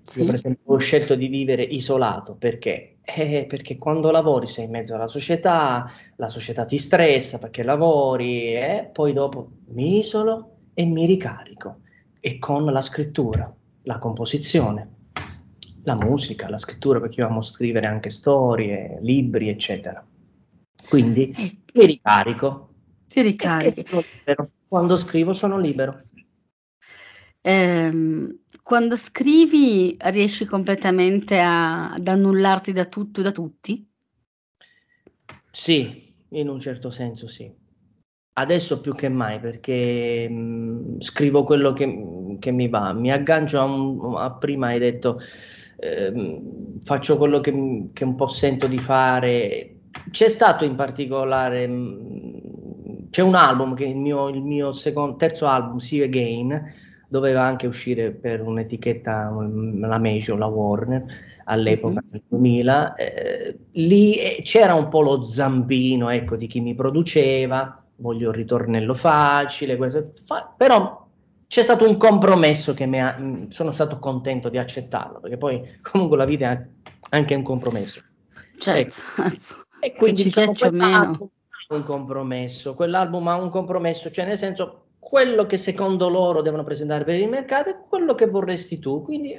Sì. 0.00 0.20
Io 0.20 0.24
per 0.24 0.36
esempio 0.36 0.72
ho 0.72 0.78
scelto 0.78 1.14
di 1.14 1.28
vivere 1.28 1.62
isolato 1.62 2.34
perché? 2.34 2.96
Eh, 3.02 3.44
perché 3.46 3.76
quando 3.76 4.10
lavori 4.10 4.46
sei 4.46 4.64
in 4.64 4.70
mezzo 4.70 4.94
alla 4.94 5.06
società, 5.06 5.86
la 6.16 6.28
società 6.30 6.64
ti 6.64 6.78
stressa 6.78 7.36
perché 7.36 7.62
lavori 7.62 8.54
e 8.54 8.88
poi 8.90 9.12
dopo 9.12 9.50
mi 9.72 9.98
isolo 9.98 10.60
e 10.72 10.86
mi 10.86 11.04
ricarico 11.04 11.80
e 12.20 12.38
con 12.38 12.64
la 12.64 12.80
scrittura 12.80 13.54
la 13.82 13.98
composizione, 13.98 14.88
la 15.82 15.94
musica, 15.94 16.48
la 16.48 16.58
scrittura, 16.58 17.00
perché 17.00 17.20
io 17.20 17.26
amo 17.26 17.42
scrivere 17.42 17.86
anche 17.86 18.08
storie, 18.08 18.98
libri, 19.02 19.50
eccetera. 19.50 20.02
Quindi 20.88 21.30
eh, 21.30 21.58
mi 21.74 21.84
ricarico. 21.84 22.70
Ti 23.06 23.20
ricarichi. 23.20 23.86
Quando 24.66 24.96
scrivo 24.96 25.34
sono 25.34 25.58
libero. 25.58 25.98
Eh, 27.40 28.38
quando 28.62 28.96
scrivi 28.96 29.96
riesci 29.98 30.44
completamente 30.44 31.40
a, 31.40 31.92
ad 31.92 32.06
annullarti 32.06 32.72
da 32.72 32.84
tutto 32.84 33.20
e 33.20 33.22
da 33.22 33.32
tutti? 33.32 33.88
Sì, 35.50 36.14
in 36.30 36.48
un 36.48 36.60
certo 36.60 36.90
senso 36.90 37.26
sì. 37.26 37.50
Adesso 38.34 38.80
più 38.80 38.94
che 38.94 39.08
mai 39.08 39.40
perché 39.40 40.28
mh, 40.28 41.00
scrivo 41.00 41.42
quello 41.42 41.72
che, 41.72 42.36
che, 42.38 42.50
mi 42.52 42.68
va, 42.68 42.92
mi 42.92 43.10
aggancio 43.10 43.58
a, 43.58 43.64
un, 43.64 44.16
a 44.16 44.32
prima 44.32 44.68
hai 44.68 44.78
detto 44.78 45.20
eh, 45.78 46.42
faccio 46.80 47.16
quello 47.16 47.40
che, 47.40 47.88
che, 47.92 48.04
un 48.04 48.14
po' 48.14 48.28
sento 48.28 48.66
di 48.66 48.78
fare. 48.78 49.80
C'è 50.10 50.28
stato 50.28 50.64
in 50.64 50.76
particolare, 50.76 51.66
mh, 51.66 53.08
c'è 53.10 53.22
un 53.22 53.34
album 53.34 53.74
che 53.74 53.84
è 53.84 53.88
il 53.88 53.96
mio, 53.96 54.28
il 54.28 54.42
mio 54.42 54.72
secondo, 54.72 55.16
terzo 55.16 55.46
album, 55.46 55.78
See 55.78 56.02
Again, 56.02 56.72
doveva 57.08 57.42
anche 57.42 57.66
uscire 57.66 58.12
per 58.12 58.42
un'etichetta, 58.42 59.34
la 59.80 59.98
Major, 59.98 60.38
la 60.38 60.46
Warner, 60.46 61.04
all'epoca 61.44 62.00
uh-huh. 62.00 62.08
nel 62.10 62.22
2000. 62.28 62.94
Eh, 62.94 63.58
lì 63.72 64.14
eh, 64.14 64.42
c'era 64.42 64.74
un 64.74 64.88
po' 64.88 65.00
lo 65.00 65.24
zampino 65.24 66.10
ecco, 66.10 66.36
di 66.36 66.46
chi 66.46 66.60
mi 66.60 66.74
produceva 66.74 67.82
voglio 67.98 68.30
il 68.30 68.36
ritornello 68.36 68.94
facile, 68.94 69.76
questo, 69.76 70.08
fa, 70.24 70.52
però 70.56 71.06
c'è 71.46 71.62
stato 71.62 71.88
un 71.88 71.96
compromesso 71.96 72.74
che 72.74 72.86
mi 72.86 73.00
ha, 73.00 73.16
mm, 73.18 73.48
sono 73.48 73.70
stato 73.70 73.98
contento 73.98 74.48
di 74.48 74.58
accettarlo, 74.58 75.20
perché 75.20 75.36
poi 75.36 75.62
comunque 75.82 76.16
la 76.16 76.24
vita 76.24 76.50
è 76.52 76.60
anche 77.10 77.34
un 77.34 77.42
compromesso. 77.42 78.00
Certo. 78.58 79.22
Ecco. 79.22 79.66
E 79.80 79.92
quindi 79.92 80.22
ci 80.22 80.24
diciamo, 80.24 80.46
piace 80.54 80.70
meno. 80.72 81.30
un 81.68 81.84
compromesso, 81.84 82.74
quell'album 82.74 83.28
ha 83.28 83.40
un 83.40 83.48
compromesso, 83.48 84.10
cioè 84.10 84.26
nel 84.26 84.36
senso 84.36 84.87
quello 84.98 85.46
che 85.46 85.58
secondo 85.58 86.08
loro 86.08 86.42
devono 86.42 86.64
presentare 86.64 87.04
per 87.04 87.16
il 87.16 87.28
mercato 87.28 87.70
è 87.70 87.76
quello 87.88 88.14
che 88.14 88.26
vorresti 88.26 88.78
tu, 88.78 89.02
quindi 89.02 89.38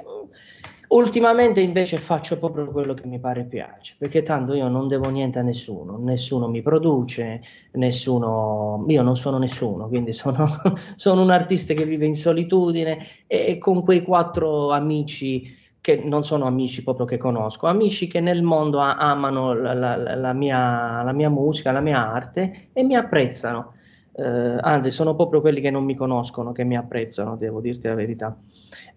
Ultimamente 0.90 1.62
invece 1.62 2.00
faccio 2.00 2.40
proprio 2.40 2.72
quello 2.72 2.96
che 2.96 3.06
mi 3.06 3.20
pare 3.20 3.44
piace, 3.44 3.94
perché 3.96 4.24
tanto 4.24 4.56
io 4.56 4.68
non 4.70 4.88
devo 4.88 5.08
niente 5.10 5.38
a 5.38 5.44
nessuno, 5.44 6.00
nessuno 6.00 6.48
mi 6.48 6.64
produce, 6.64 7.42
nessuno, 7.74 8.84
io 8.88 9.04
non 9.04 9.16
sono 9.16 9.38
nessuno, 9.38 9.88
quindi 9.88 10.14
sono, 10.14 10.48
sono 10.96 11.22
un 11.22 11.30
artista 11.30 11.76
che 11.76 11.86
vive 11.86 12.08
in 12.08 12.16
solitudine 12.16 13.06
e 13.28 13.60
con 13.60 13.84
quei 13.84 14.02
quattro 14.02 14.72
amici 14.72 15.56
che 15.80 16.02
non 16.04 16.24
sono 16.24 16.46
amici 16.46 16.82
proprio 16.82 17.06
che 17.06 17.18
conosco, 17.18 17.68
amici 17.68 18.08
che 18.08 18.20
nel 18.20 18.42
mondo 18.42 18.80
amano 18.80 19.54
la, 19.54 19.76
la, 19.76 20.16
la, 20.16 20.34
mia, 20.34 21.04
la 21.04 21.14
mia 21.14 21.30
musica, 21.30 21.72
la 21.72 21.82
mia 21.82 22.12
arte 22.12 22.70
e 22.74 22.84
mi 22.84 22.96
apprezzano. 22.96 23.74
Eh, 24.20 24.58
anzi, 24.62 24.92
sono 24.92 25.16
proprio 25.16 25.40
quelli 25.40 25.62
che 25.62 25.72
non 25.72 25.86
mi 25.86 25.96
conoscono 25.96 26.52
che 26.52 26.64
mi 26.64 26.76
apprezzano, 26.76 27.38
devo 27.38 27.62
dirti 27.62 27.88
la 27.88 27.96
verità. 27.96 28.38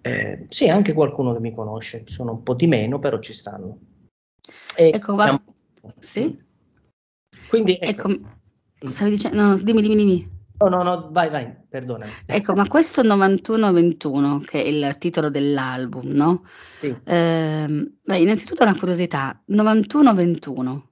Eh, 0.01 0.47
sì, 0.49 0.69
anche 0.69 0.93
qualcuno 0.93 1.33
che 1.33 1.41
mi 1.41 1.55
conosce, 1.55 2.03
sono 2.07 2.33
un 2.33 2.43
po' 2.43 2.55
di 2.55 2.67
meno, 2.67 2.99
però 2.99 3.19
ci 3.21 3.33
stanno. 3.33 3.79
E 4.77 4.91
ecco, 4.93 5.15
va... 5.15 5.41
Sì? 5.99 6.41
Quindi, 7.49 7.79
ecco. 7.81 8.09
ecco 8.11 8.41
stavi 8.89 9.11
dicendo, 9.11 9.41
no, 9.41 9.57
dimmi, 9.57 9.83
dimmi, 9.83 9.97
dimmi. 9.97 10.41
No, 10.59 10.69
no, 10.69 10.83
no, 10.83 11.09
vai, 11.11 11.29
vai, 11.29 11.53
perdonami. 11.69 12.11
Ecco, 12.27 12.55
ma 12.55 12.69
questo 12.69 13.03
91-21, 13.03 14.45
che 14.45 14.63
è 14.63 14.67
il 14.67 14.97
titolo 14.99 15.29
dell'album, 15.29 16.07
no? 16.07 16.45
Sì. 16.79 16.95
Eh, 17.05 17.93
beh, 18.03 18.19
innanzitutto 18.19 18.63
una 18.63 18.77
curiosità, 18.77 19.43
91-21. 19.49 20.83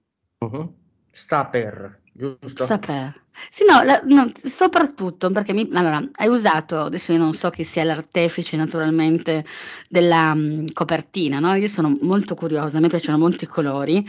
Uh-huh. 0.40 0.74
Sta 1.10 1.46
per, 1.46 2.00
giusto? 2.20 2.64
Sta 2.64 2.78
per. 2.78 3.18
Sì, 3.50 3.64
no, 3.64 3.82
la, 3.82 4.00
no, 4.04 4.30
soprattutto 4.34 5.30
perché 5.30 5.54
mi, 5.54 5.68
allora, 5.72 6.02
hai 6.16 6.28
usato, 6.28 6.82
adesso 6.82 7.12
io 7.12 7.18
non 7.18 7.32
so 7.32 7.48
chi 7.48 7.64
sia 7.64 7.84
l'artefice 7.84 8.56
naturalmente 8.56 9.44
della 9.88 10.32
um, 10.34 10.70
copertina, 10.72 11.38
no? 11.38 11.54
Io 11.54 11.66
sono 11.66 11.96
molto 12.02 12.34
curiosa, 12.34 12.76
a 12.76 12.80
me 12.80 12.88
piacciono 12.88 13.16
molto 13.16 13.44
i 13.44 13.48
colori 13.48 14.06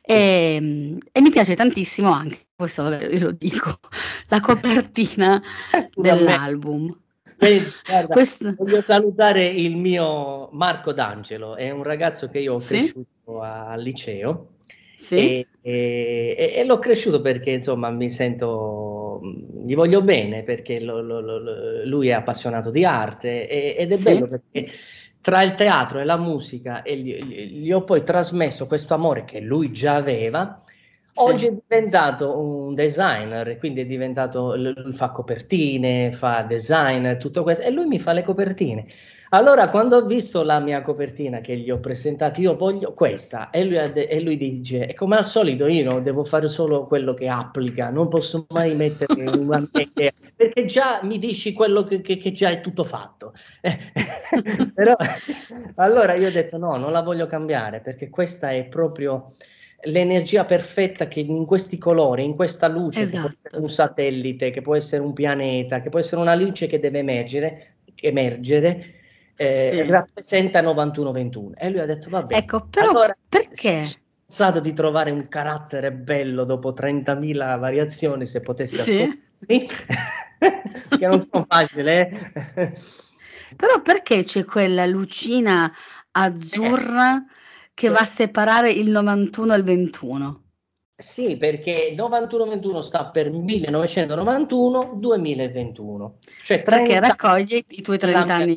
e, 0.00 0.58
um, 0.60 0.98
e 1.12 1.20
mi 1.20 1.30
piace 1.30 1.54
tantissimo 1.54 2.10
anche, 2.10 2.46
questo 2.56 2.84
vabbè, 2.84 3.18
lo 3.18 3.32
dico, 3.32 3.78
la 4.28 4.40
copertina 4.40 5.42
dell'album. 5.94 6.96
Guarda, 7.36 8.06
Questo... 8.06 8.54
Voglio 8.56 8.82
salutare 8.82 9.46
il 9.46 9.76
mio 9.76 10.48
Marco 10.52 10.92
D'Angelo, 10.92 11.56
è 11.56 11.70
un 11.70 11.82
ragazzo 11.82 12.28
che 12.28 12.38
io 12.38 12.54
ho 12.54 12.58
cresciuto 12.58 13.06
sì? 13.24 13.32
al 13.40 13.80
liceo 13.82 14.48
sì. 15.00 15.16
E, 15.16 15.46
e, 15.62 16.52
e, 16.56 16.64
l'ho 16.64 16.78
cresciuto 16.78 17.20
perché 17.20 17.50
insomma 17.50 17.90
mi 17.90 18.10
sento, 18.10 19.20
gli 19.64 19.74
voglio 19.74 20.02
bene 20.02 20.42
perché 20.42 20.80
lo, 20.80 21.00
lo, 21.00 21.20
lo, 21.20 21.84
lui 21.84 22.08
è 22.08 22.12
appassionato 22.12 22.70
di 22.70 22.84
arte 22.84 23.48
e, 23.48 23.76
ed 23.78 23.92
è 23.92 23.96
sì. 23.96 24.02
bello 24.04 24.28
perché 24.28 24.70
tra 25.20 25.42
il 25.42 25.54
teatro 25.54 26.00
e 26.00 26.04
la 26.04 26.16
musica 26.16 26.82
e 26.82 26.96
gli, 26.96 27.14
gli, 27.22 27.72
ho 27.72 27.84
poi 27.84 28.02
trasmesso 28.02 28.66
questo 28.66 28.94
amore 28.94 29.24
che 29.24 29.40
lui 29.40 29.72
già 29.72 29.96
aveva, 29.96 30.62
Oggi 31.14 31.48
è 31.48 31.52
diventato 31.52 32.38
un 32.38 32.74
designer, 32.74 33.58
quindi 33.58 33.80
è 33.80 33.86
diventato, 33.86 34.54
lui 34.56 34.92
fa 34.92 35.10
copertine, 35.10 36.12
fa 36.12 36.44
design, 36.44 37.16
tutto 37.16 37.42
questo, 37.42 37.64
e 37.64 37.70
lui 37.70 37.86
mi 37.86 37.98
fa 37.98 38.12
le 38.12 38.22
copertine. 38.22 38.86
Allora, 39.32 39.68
quando 39.68 39.96
ho 39.96 40.04
visto 40.04 40.42
la 40.42 40.58
mia 40.58 40.82
copertina 40.82 41.40
che 41.40 41.56
gli 41.56 41.70
ho 41.70 41.78
presentato, 41.78 42.40
io 42.40 42.56
voglio 42.56 42.94
questa, 42.94 43.50
e 43.50 43.62
lui, 43.62 43.76
e 43.76 44.20
lui 44.20 44.36
dice, 44.36 44.88
e 44.88 44.94
come 44.94 45.16
al 45.16 45.24
solito 45.24 45.68
io 45.68 46.00
devo 46.00 46.24
fare 46.24 46.48
solo 46.48 46.84
quello 46.86 47.14
che 47.14 47.28
applica, 47.28 47.90
non 47.90 48.08
posso 48.08 48.46
mai 48.48 48.74
mettere 48.74 49.22
una 49.38 49.60
mia 49.72 50.12
perché 50.34 50.64
già 50.64 51.00
mi 51.04 51.18
dici 51.18 51.52
quello 51.52 51.84
che, 51.84 52.00
che, 52.00 52.16
che 52.16 52.32
già 52.32 52.48
è 52.48 52.60
tutto 52.60 52.82
fatto. 52.82 53.32
Però, 54.74 54.96
allora 55.76 56.14
io 56.14 56.26
ho 56.26 56.32
detto 56.32 56.56
no, 56.56 56.76
non 56.76 56.90
la 56.90 57.02
voglio 57.02 57.26
cambiare, 57.28 57.80
perché 57.80 58.08
questa 58.08 58.48
è 58.48 58.64
proprio 58.64 59.34
l'energia 59.82 60.44
perfetta 60.44 61.06
che 61.06 61.20
in 61.20 61.44
questi 61.46 61.78
colori, 61.78 62.24
in 62.24 62.34
questa 62.34 62.66
luce, 62.66 63.02
esatto. 63.02 63.28
che 63.28 63.36
può 63.36 63.38
essere 63.44 63.62
un 63.62 63.70
satellite, 63.70 64.50
che 64.50 64.60
può 64.60 64.74
essere 64.74 65.02
un 65.02 65.12
pianeta, 65.12 65.80
che 65.80 65.88
può 65.88 66.00
essere 66.00 66.20
una 66.20 66.34
luce 66.34 66.66
che 66.66 66.80
deve 66.80 66.98
emergere, 66.98 67.74
emergere 67.94 68.94
eh, 69.36 69.70
sì. 69.72 69.90
rappresenta 69.90 70.62
91-21. 70.62 71.52
E 71.56 71.70
lui 71.70 71.80
ha 71.80 71.86
detto, 71.86 72.10
vabbè. 72.10 72.36
Ecco, 72.36 72.66
però 72.68 72.90
allora, 72.90 73.16
perché? 73.28 73.82
pensato 74.30 74.60
di 74.60 74.72
trovare 74.72 75.10
un 75.10 75.26
carattere 75.28 75.92
bello 75.92 76.44
dopo 76.44 76.72
30.000 76.72 77.58
variazioni, 77.58 78.24
se 78.26 78.40
potessi 78.40 78.80
sì. 78.80 79.20
che 79.48 79.66
non 81.06 81.20
sono 81.20 81.44
facili. 81.48 81.90
Eh? 81.90 82.16
Però 83.56 83.82
perché 83.82 84.22
c'è 84.22 84.44
quella 84.44 84.86
lucina 84.86 85.72
azzurra 86.12 87.24
che 87.74 87.88
va 87.88 87.98
a 87.98 88.04
separare 88.04 88.70
il 88.70 88.90
91 88.90 89.52
e 89.52 89.56
il 89.56 89.64
21. 89.64 90.42
Sì, 90.96 91.36
perché 91.36 91.92
91-21 91.96 92.78
sta 92.80 93.06
per 93.06 93.30
1991-2021. 93.30 96.10
Cioè 96.44 96.60
perché 96.60 97.00
raccoglie 97.00 97.64
i 97.66 97.82
tuoi 97.82 97.98
30 97.98 98.32
anni. 98.32 98.56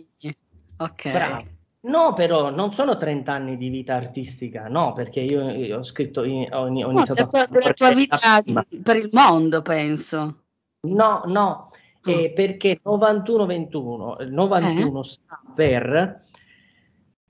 Ok. 0.83 1.11
Bravo. 1.11 1.43
No, 1.81 2.13
però 2.13 2.49
non 2.49 2.71
sono 2.71 2.95
30 2.95 3.33
anni 3.33 3.57
di 3.57 3.69
vita 3.69 3.95
artistica, 3.95 4.67
no, 4.69 4.93
perché 4.93 5.19
io, 5.19 5.49
io 5.51 5.79
ho 5.79 5.83
scritto, 5.83 6.21
ho, 6.21 6.23
ho 6.23 6.67
iniziato 6.67 7.29
no, 7.31 7.39
a... 7.39 7.47
La 7.51 7.73
tua 7.73 7.91
vita 7.91 8.41
per 8.81 8.95
il 8.95 9.09
mondo, 9.11 9.61
penso. 9.61 10.43
No, 10.87 11.23
no, 11.25 11.69
oh. 12.05 12.09
eh, 12.09 12.31
perché 12.31 12.79
91-21, 12.85 14.29
91 14.29 14.99
eh? 14.99 15.03
sta 15.03 15.41
per 15.53 16.23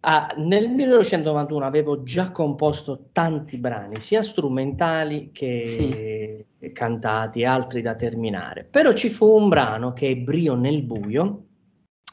Ah, 0.06 0.34
nel 0.36 0.70
1991 0.70 1.66
avevo 1.66 2.04
già 2.04 2.32
composto 2.32 3.08
tanti 3.14 3.58
brani, 3.58 4.02
sia 4.02 4.22
strumentali 4.22 5.32
che 5.32 5.62
sì. 5.62 6.46
cantati, 6.74 7.46
altri 7.46 7.82
da 7.82 7.96
terminare. 7.96 8.66
Però 8.70 8.92
ci 8.92 9.10
fu 9.10 9.34
un 9.34 9.48
brano 9.48 9.94
che 9.94 10.10
è 10.10 10.16
Brio 10.18 10.56
nel 10.56 10.84
buio, 10.84 11.44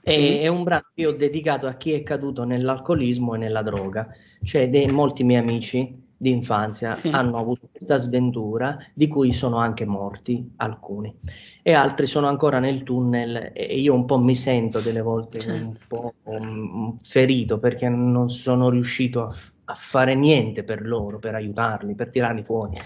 sì. 0.02 0.38
è 0.38 0.48
un 0.48 0.62
brano 0.62 0.86
che 0.94 1.06
ho 1.06 1.12
dedicato 1.12 1.66
a 1.66 1.74
chi 1.74 1.92
è 1.92 2.02
caduto 2.02 2.44
nell'alcolismo 2.44 3.34
e 3.34 3.38
nella 3.38 3.62
droga, 3.62 4.08
cioè 4.42 4.68
dei 4.68 4.86
molti 4.86 5.24
miei 5.24 5.40
amici 5.40 6.08
di 6.16 6.30
infanzia 6.30 6.92
sì. 6.92 7.08
hanno 7.08 7.38
avuto 7.38 7.68
questa 7.70 7.96
sventura, 7.96 8.76
di 8.92 9.08
cui 9.08 9.32
sono 9.32 9.56
anche 9.56 9.86
morti 9.86 10.52
alcuni 10.56 11.14
e 11.62 11.72
altri 11.72 12.06
sono 12.06 12.26
ancora 12.26 12.58
nel 12.58 12.82
tunnel 12.82 13.52
e 13.54 13.78
io 13.78 13.94
un 13.94 14.06
po' 14.06 14.18
mi 14.18 14.34
sento 14.34 14.80
delle 14.80 15.02
volte 15.02 15.40
certo. 15.40 15.66
un 15.66 15.76
po' 15.86 16.14
um, 16.24 16.96
ferito 16.98 17.58
perché 17.58 17.88
non 17.88 18.30
sono 18.30 18.70
riuscito 18.70 19.24
a, 19.24 19.30
f- 19.30 19.52
a, 19.64 19.74
fare 19.74 20.14
niente 20.14 20.64
per 20.64 20.86
loro, 20.86 21.18
per 21.18 21.34
aiutarli, 21.34 21.94
per 21.94 22.08
tirarli 22.08 22.42
fuori. 22.42 22.76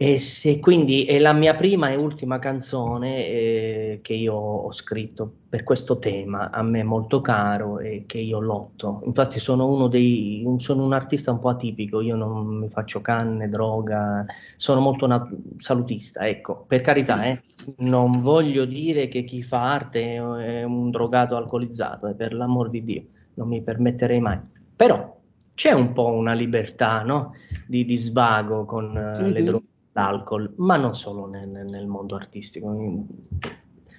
E 0.00 0.20
se, 0.20 0.60
quindi 0.60 1.02
è 1.06 1.18
la 1.18 1.32
mia 1.32 1.56
prima 1.56 1.90
e 1.90 1.96
ultima 1.96 2.38
canzone 2.38 3.26
eh, 3.26 3.98
che 4.00 4.14
io 4.14 4.32
ho 4.32 4.70
scritto 4.70 5.28
per 5.48 5.64
questo 5.64 5.98
tema, 5.98 6.52
a 6.52 6.62
me 6.62 6.84
molto 6.84 7.20
caro 7.20 7.80
e 7.80 8.04
che 8.06 8.18
io 8.18 8.38
lotto. 8.38 9.02
Infatti 9.06 9.40
sono 9.40 9.66
uno 9.66 9.88
dei, 9.88 10.46
sono 10.58 10.84
un 10.84 10.92
artista 10.92 11.32
un 11.32 11.40
po' 11.40 11.48
atipico, 11.48 12.00
io 12.00 12.14
non 12.14 12.58
mi 12.58 12.68
faccio 12.68 13.00
canne, 13.00 13.48
droga, 13.48 14.24
sono 14.56 14.78
molto 14.78 15.08
nat- 15.08 15.34
salutista, 15.56 16.28
ecco, 16.28 16.64
per 16.68 16.80
carità, 16.80 17.24
eh, 17.24 17.40
non 17.78 18.20
voglio 18.20 18.66
dire 18.66 19.08
che 19.08 19.24
chi 19.24 19.42
fa 19.42 19.72
arte 19.72 20.14
è 20.14 20.62
un 20.62 20.92
drogato 20.92 21.34
alcolizzato, 21.34 22.06
eh, 22.06 22.14
per 22.14 22.34
l'amor 22.34 22.70
di 22.70 22.84
Dio, 22.84 23.02
non 23.34 23.48
mi 23.48 23.62
permetterei 23.62 24.20
mai. 24.20 24.38
Però 24.76 25.18
c'è 25.54 25.72
un 25.72 25.92
po' 25.92 26.12
una 26.12 26.34
libertà 26.34 27.02
no? 27.02 27.34
di, 27.66 27.84
di 27.84 27.96
svago 27.96 28.64
con 28.64 28.90
uh, 28.94 29.20
mm-hmm. 29.20 29.32
le 29.32 29.42
droghe 29.42 29.66
l'alcol, 29.98 30.52
ma 30.58 30.76
non 30.76 30.94
solo 30.94 31.26
nel, 31.26 31.48
nel 31.48 31.86
mondo 31.86 32.14
artistico. 32.14 33.04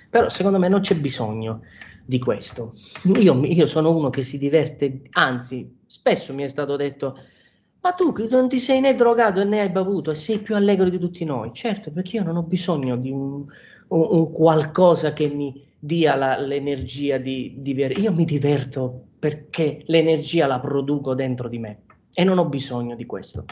Però 0.10 0.30
secondo 0.30 0.58
me 0.58 0.70
non 0.70 0.80
c'è 0.80 0.96
bisogno 0.96 1.62
di 2.06 2.20
questo. 2.20 2.72
Io, 3.04 3.44
io, 3.44 3.66
sono 3.66 3.96
uno 3.96 4.10
che 4.10 4.24
si 4.24 4.38
diverte, 4.38 5.02
anzi, 5.12 5.78
spesso 5.86 6.34
mi 6.34 6.44
è 6.44 6.48
stato 6.48 6.78
detto, 6.78 7.18
ma 7.82 7.92
tu 7.92 8.14
che 8.14 8.28
non 8.30 8.48
ti 8.48 8.60
sei 8.60 8.80
né 8.80 8.96
drogato 8.96 9.44
né 9.44 9.60
hai 9.60 9.70
bevuto 9.70 10.12
e 10.12 10.16
sei 10.16 10.40
più 10.40 10.56
allegro 10.56 10.90
di 10.90 10.98
tutti 10.98 11.26
noi. 11.26 11.52
Certo, 11.54 11.92
perché 11.92 12.18
io 12.18 12.24
non 12.24 12.38
ho 12.38 12.44
bisogno 12.44 12.96
di 12.96 13.12
un, 13.12 13.46
un, 13.90 14.08
un 14.10 14.32
qualcosa 14.32 15.14
che 15.14 15.28
mi 15.28 15.68
dia 15.78 16.16
la, 16.16 16.40
l'energia 16.40 17.18
di, 17.18 17.56
di... 17.58 17.74
Io 17.98 18.14
mi 18.14 18.26
diverto 18.26 19.04
perché 19.20 19.84
l'energia 19.86 20.48
la 20.48 20.60
produco 20.60 21.14
dentro 21.14 21.50
di 21.50 21.60
me 21.60 21.82
e 22.14 22.24
non 22.24 22.38
ho 22.38 22.46
bisogno 22.46 22.96
di 22.96 23.06
questo. 23.06 23.46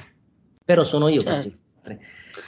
Però 0.63 0.83
sono 0.83 1.07
io 1.07 1.21
certo. 1.21 1.49
così 1.49 1.65
sempre. 1.88 2.00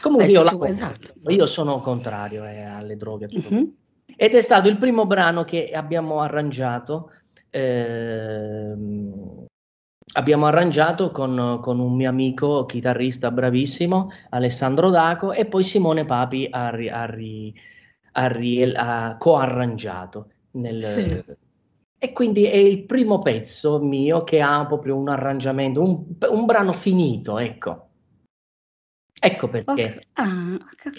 Comunque 0.02 0.28
io, 0.28 0.44
la, 0.44 0.58
esatto. 0.68 1.14
io, 1.32 1.48
sono 1.48 1.80
contrario 1.80 2.46
eh, 2.46 2.62
alle 2.62 2.96
droghe. 2.96 3.30
Uh-huh. 3.32 3.76
Ed 4.16 4.34
è 4.34 4.42
stato 4.42 4.68
il 4.68 4.78
primo 4.78 5.06
brano 5.06 5.44
che 5.44 5.72
abbiamo 5.74 6.20
arrangiato. 6.20 7.12
Ehm, 7.50 9.46
abbiamo 10.14 10.48
arrangiato 10.48 11.12
con, 11.12 11.60
con, 11.62 11.80
un 11.80 11.96
mio 11.96 12.10
amico 12.10 12.66
chitarrista 12.66 13.32
bravissimo, 13.32 14.12
Alessandro 14.30 14.90
Daco, 14.90 15.32
e 15.32 15.46
poi 15.46 15.64
Simone 15.64 16.06
Papi 16.06 16.48
ha, 16.50 16.70
ri, 16.70 16.90
ha, 16.90 17.06
ri, 17.06 17.54
ha, 18.14 18.28
ri, 18.28 18.72
ha 18.76 19.16
coarrangiato. 19.18 20.32
Nel, 20.52 20.84
sì. 20.84 21.24
E 22.02 22.14
quindi 22.14 22.46
è 22.46 22.56
il 22.56 22.86
primo 22.86 23.22
pezzo 23.22 23.80
mio 23.80 24.24
che 24.24 24.42
ha 24.42 24.66
proprio 24.66 24.96
un 24.96 25.10
arrangiamento, 25.10 25.82
un, 25.82 26.06
un 26.30 26.46
brano 26.46 26.74
finito, 26.74 27.38
ecco. 27.38 27.89
Ecco 29.20 29.48
perché. 29.50 29.72
Okay. 29.72 30.00
Ah, 30.14 30.58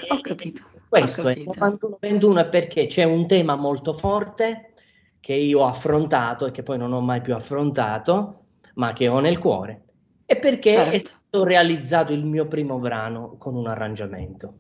ho 0.09 0.21
capito. 0.21 0.65
Questo 0.89 1.21
ho 1.23 1.25
capito. 1.25 1.99
è 2.01 2.11
91-21 2.13 2.49
perché 2.49 2.87
c'è 2.87 3.05
un 3.05 3.27
tema 3.27 3.55
molto 3.57 3.93
forte 3.93 4.73
che 5.21 5.35
io 5.35 5.61
ho 5.61 5.67
affrontato 5.67 6.47
e 6.47 6.51
che 6.51 6.63
poi 6.63 6.79
non 6.79 6.93
ho 6.93 7.01
mai 7.01 7.21
più 7.21 7.35
affrontato, 7.35 8.45
ma 8.75 8.93
che 8.93 9.09
ho 9.09 9.21
nel 9.21 9.39
cuore. 9.39 9.85
E 10.27 10.39
perché 10.39 10.75
certo. 10.75 10.91
è 10.91 10.99
stato 10.99 11.45
realizzato 11.45 12.13
il 12.13 12.25
mio 12.25 12.47
primo 12.47 12.79
brano 12.79 13.37
con 13.39 13.55
un 13.55 13.67
arrangiamento. 13.67 14.55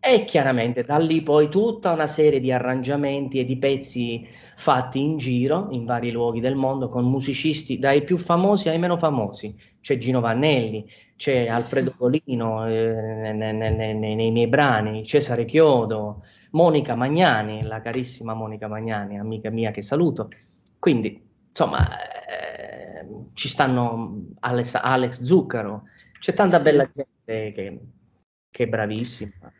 E 0.00 0.24
chiaramente 0.24 0.82
da 0.82 0.96
lì 0.96 1.22
poi 1.22 1.48
tutta 1.48 1.92
una 1.92 2.06
serie 2.06 2.38
di 2.38 2.52
arrangiamenti 2.52 3.40
e 3.40 3.44
di 3.44 3.58
pezzi 3.58 4.26
fatti 4.56 5.00
in 5.00 5.16
giro 5.16 5.68
in 5.70 5.84
vari 5.84 6.12
luoghi 6.12 6.38
del 6.40 6.54
mondo 6.54 6.88
con 6.88 7.04
musicisti 7.04 7.78
dai 7.78 8.02
più 8.02 8.16
famosi 8.16 8.68
ai 8.68 8.78
meno 8.78 8.96
famosi. 8.96 9.56
C'è 9.80 9.98
Gino 9.98 10.20
Vannelli, 10.20 10.88
c'è 11.16 11.48
Alfredo 11.48 11.94
Colino 11.96 12.66
eh, 12.66 13.32
nei, 13.32 13.54
nei, 13.54 13.94
nei, 13.94 14.14
nei, 14.14 14.30
miei 14.30 14.46
brani, 14.46 15.04
Cesare 15.04 15.44
Chiodo, 15.44 16.22
Monica 16.52 16.94
Magnani, 16.94 17.62
la 17.64 17.80
carissima 17.80 18.34
Monica 18.34 18.68
Magnani, 18.68 19.18
amica 19.18 19.50
mia 19.50 19.72
che 19.72 19.82
saluto. 19.82 20.30
Quindi, 20.78 21.20
insomma, 21.48 21.86
eh, 21.98 23.06
ci 23.34 23.48
stanno 23.48 24.26
Alex, 24.40 24.74
Alex 24.74 25.22
Zuccaro, 25.22 25.82
c'è 26.20 26.32
tanta 26.34 26.60
bella 26.60 26.88
gente 26.94 27.52
che, 27.52 27.80
che 28.48 28.64
è 28.64 28.66
bravissima. 28.68 29.52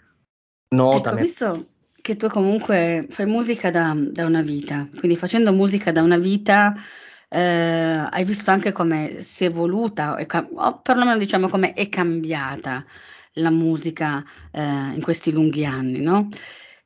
Nota. 0.68 1.10
Ecco, 1.10 1.16
visto 1.16 1.66
che 2.00 2.16
tu 2.16 2.28
comunque 2.28 3.06
fai 3.10 3.26
musica 3.26 3.70
da, 3.70 3.94
da 3.96 4.24
una 4.24 4.42
vita, 4.42 4.88
quindi 4.98 5.16
facendo 5.16 5.52
musica 5.52 5.92
da 5.92 6.02
una 6.02 6.16
vita 6.18 6.74
eh, 7.28 7.38
hai 8.10 8.24
visto 8.24 8.50
anche 8.50 8.72
come 8.72 9.20
si 9.20 9.44
è 9.44 9.48
evoluta, 9.48 10.16
o 10.18 10.80
perlomeno 10.80 11.18
diciamo 11.18 11.48
come 11.48 11.72
è 11.74 11.88
cambiata 11.88 12.84
la 13.34 13.50
musica 13.50 14.24
eh, 14.50 14.62
in 14.94 15.00
questi 15.02 15.32
lunghi 15.32 15.64
anni, 15.64 16.00
no? 16.00 16.28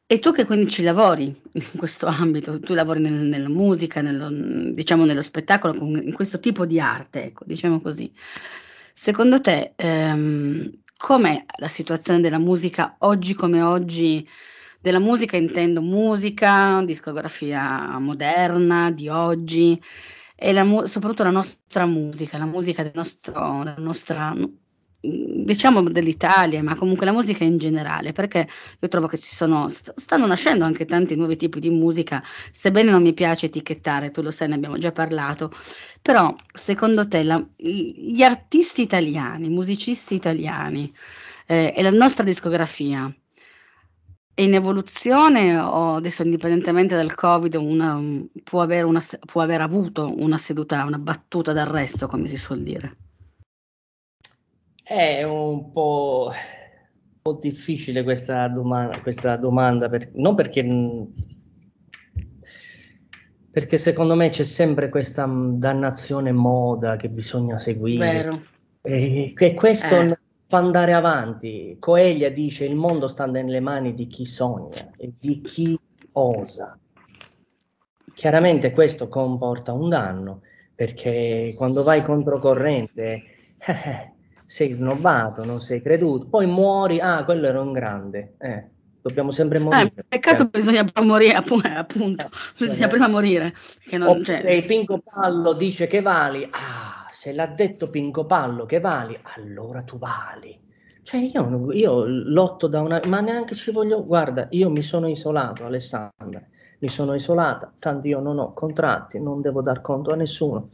E 0.06 0.18
tu 0.18 0.32
che 0.32 0.44
quindi 0.44 0.70
ci 0.70 0.82
lavori 0.82 1.34
in 1.52 1.62
questo 1.76 2.06
ambito, 2.06 2.60
tu 2.60 2.74
lavori 2.74 3.00
nel, 3.00 3.14
nella 3.14 3.48
musica, 3.48 4.02
nello, 4.02 4.28
diciamo 4.72 5.04
nello 5.04 5.22
spettacolo, 5.22 5.74
in 5.74 6.12
questo 6.12 6.38
tipo 6.38 6.66
di 6.66 6.78
arte, 6.80 7.24
ecco, 7.24 7.44
diciamo 7.46 7.80
così. 7.80 8.12
Secondo 8.92 9.40
te, 9.40 9.72
ehm, 9.74 10.81
com'è 11.02 11.44
la 11.56 11.66
situazione 11.66 12.20
della 12.20 12.38
musica 12.38 12.94
oggi 13.00 13.34
come 13.34 13.60
oggi? 13.60 14.26
Della 14.80 15.00
musica 15.00 15.36
intendo 15.36 15.82
musica, 15.82 16.80
discografia 16.84 17.98
moderna, 17.98 18.92
di 18.92 19.08
oggi, 19.08 19.80
e 20.36 20.52
la, 20.52 20.62
soprattutto 20.86 21.24
la 21.24 21.30
nostra 21.30 21.86
musica, 21.86 22.38
la 22.38 22.46
musica 22.46 22.84
del 22.84 22.92
nostro, 22.94 23.32
della 23.64 23.74
nostra 23.78 24.32
diciamo 25.04 25.82
dell'Italia, 25.82 26.62
ma 26.62 26.76
comunque 26.76 27.04
la 27.04 27.12
musica 27.12 27.42
in 27.42 27.58
generale, 27.58 28.12
perché 28.12 28.48
io 28.80 28.88
trovo 28.88 29.08
che 29.08 29.18
ci 29.18 29.34
sono, 29.34 29.68
stanno 29.68 30.26
nascendo 30.26 30.64
anche 30.64 30.84
tanti 30.84 31.16
nuovi 31.16 31.36
tipi 31.36 31.58
di 31.58 31.70
musica, 31.70 32.22
sebbene 32.52 32.90
non 32.90 33.02
mi 33.02 33.12
piace 33.12 33.46
etichettare, 33.46 34.12
tu 34.12 34.22
lo 34.22 34.30
sai, 34.30 34.48
ne 34.48 34.54
abbiamo 34.54 34.78
già 34.78 34.92
parlato, 34.92 35.52
però 36.00 36.32
secondo 36.52 37.08
te 37.08 37.24
la, 37.24 37.44
gli 37.56 38.22
artisti 38.22 38.82
italiani, 38.82 39.46
i 39.46 39.50
musicisti 39.50 40.14
italiani 40.14 40.92
eh, 41.46 41.74
e 41.76 41.82
la 41.82 41.90
nostra 41.90 42.22
discografia 42.22 43.12
è 44.34 44.42
in 44.42 44.54
evoluzione 44.54 45.58
o 45.58 45.96
adesso 45.96 46.22
indipendentemente 46.22 46.94
dal 46.94 47.14
Covid 47.14 47.54
una, 47.56 48.00
può, 48.44 48.64
una, 48.64 49.02
può 49.26 49.42
aver 49.42 49.60
avuto 49.60 50.14
una 50.16 50.38
seduta, 50.38 50.84
una 50.84 50.98
battuta 50.98 51.52
d'arresto, 51.52 52.06
come 52.06 52.26
si 52.26 52.36
suol 52.36 52.62
dire? 52.62 52.96
È 54.92 55.22
un 55.22 55.72
po', 55.72 56.28
un 56.30 57.22
po 57.22 57.38
difficile 57.40 58.02
questa 58.02 58.46
domanda, 58.48 59.00
questa 59.00 59.36
domanda 59.36 59.88
per, 59.88 60.10
non 60.16 60.34
perché, 60.34 60.62
perché 63.50 63.78
secondo 63.78 64.14
me 64.14 64.28
c'è 64.28 64.42
sempre 64.42 64.90
questa 64.90 65.26
dannazione 65.26 66.30
moda 66.30 66.96
che 66.96 67.08
bisogna 67.08 67.58
seguire. 67.58 68.12
Vero. 68.12 68.42
E, 68.82 69.32
e 69.34 69.54
questo 69.54 69.98
eh. 69.98 70.18
fa 70.46 70.58
andare 70.58 70.92
avanti. 70.92 71.74
Coeglia 71.78 72.28
dice 72.28 72.66
il 72.66 72.76
mondo 72.76 73.08
sta 73.08 73.24
nelle 73.24 73.60
mani 73.60 73.94
di 73.94 74.06
chi 74.06 74.26
sogna 74.26 74.90
e 74.98 75.14
di 75.18 75.40
chi 75.40 75.78
osa. 76.12 76.78
Chiaramente 78.12 78.70
questo 78.72 79.08
comporta 79.08 79.72
un 79.72 79.88
danno 79.88 80.42
perché 80.74 81.54
quando 81.56 81.82
vai 81.82 82.02
controcorrente 82.02 83.22
eh, 83.66 84.12
sei 84.52 84.74
snobbato, 84.74 85.46
non 85.46 85.60
sei 85.60 85.80
creduto, 85.80 86.26
poi 86.26 86.44
muori, 86.46 87.00
ah, 87.00 87.24
quello 87.24 87.46
era 87.46 87.58
un 87.58 87.72
grande. 87.72 88.34
Eh, 88.36 88.68
dobbiamo 89.00 89.30
sempre 89.30 89.56
eh, 89.56 89.60
morire. 89.62 89.92
Eh, 89.96 90.04
peccato 90.06 90.42
cioè. 90.42 90.50
bisogna 90.50 90.84
morire, 91.02 91.32
appunto, 91.32 91.68
eh, 91.68 91.86
bisogna 92.58 92.78
cioè, 92.80 92.88
prima 92.88 93.08
morire. 93.08 93.54
Che 93.82 93.96
non, 93.96 94.22
cioè... 94.22 94.62
Pinco 94.66 94.98
Pallo 95.02 95.54
dice 95.54 95.86
che 95.86 96.02
vali, 96.02 96.46
ah, 96.50 97.08
se 97.10 97.32
l'ha 97.32 97.46
detto 97.46 97.88
Pinco 97.88 98.26
Pallo 98.26 98.66
che 98.66 98.78
vali, 98.78 99.18
allora 99.36 99.84
tu 99.84 99.96
vali. 99.96 100.60
Cioè 101.00 101.20
io, 101.20 101.72
io 101.72 102.04
lotto 102.06 102.66
da 102.66 102.82
una... 102.82 103.00
ma 103.06 103.20
neanche 103.20 103.54
ci 103.54 103.70
voglio... 103.70 104.04
Guarda, 104.04 104.48
io 104.50 104.68
mi 104.68 104.82
sono 104.82 105.08
isolato, 105.08 105.64
Alessandra, 105.64 106.42
mi 106.78 106.88
sono 106.90 107.14
isolata, 107.14 107.72
tanto 107.78 108.06
io 108.06 108.20
non 108.20 108.38
ho 108.38 108.52
contratti, 108.52 109.18
non 109.18 109.40
devo 109.40 109.62
dar 109.62 109.80
conto 109.80 110.12
a 110.12 110.14
nessuno 110.14 110.68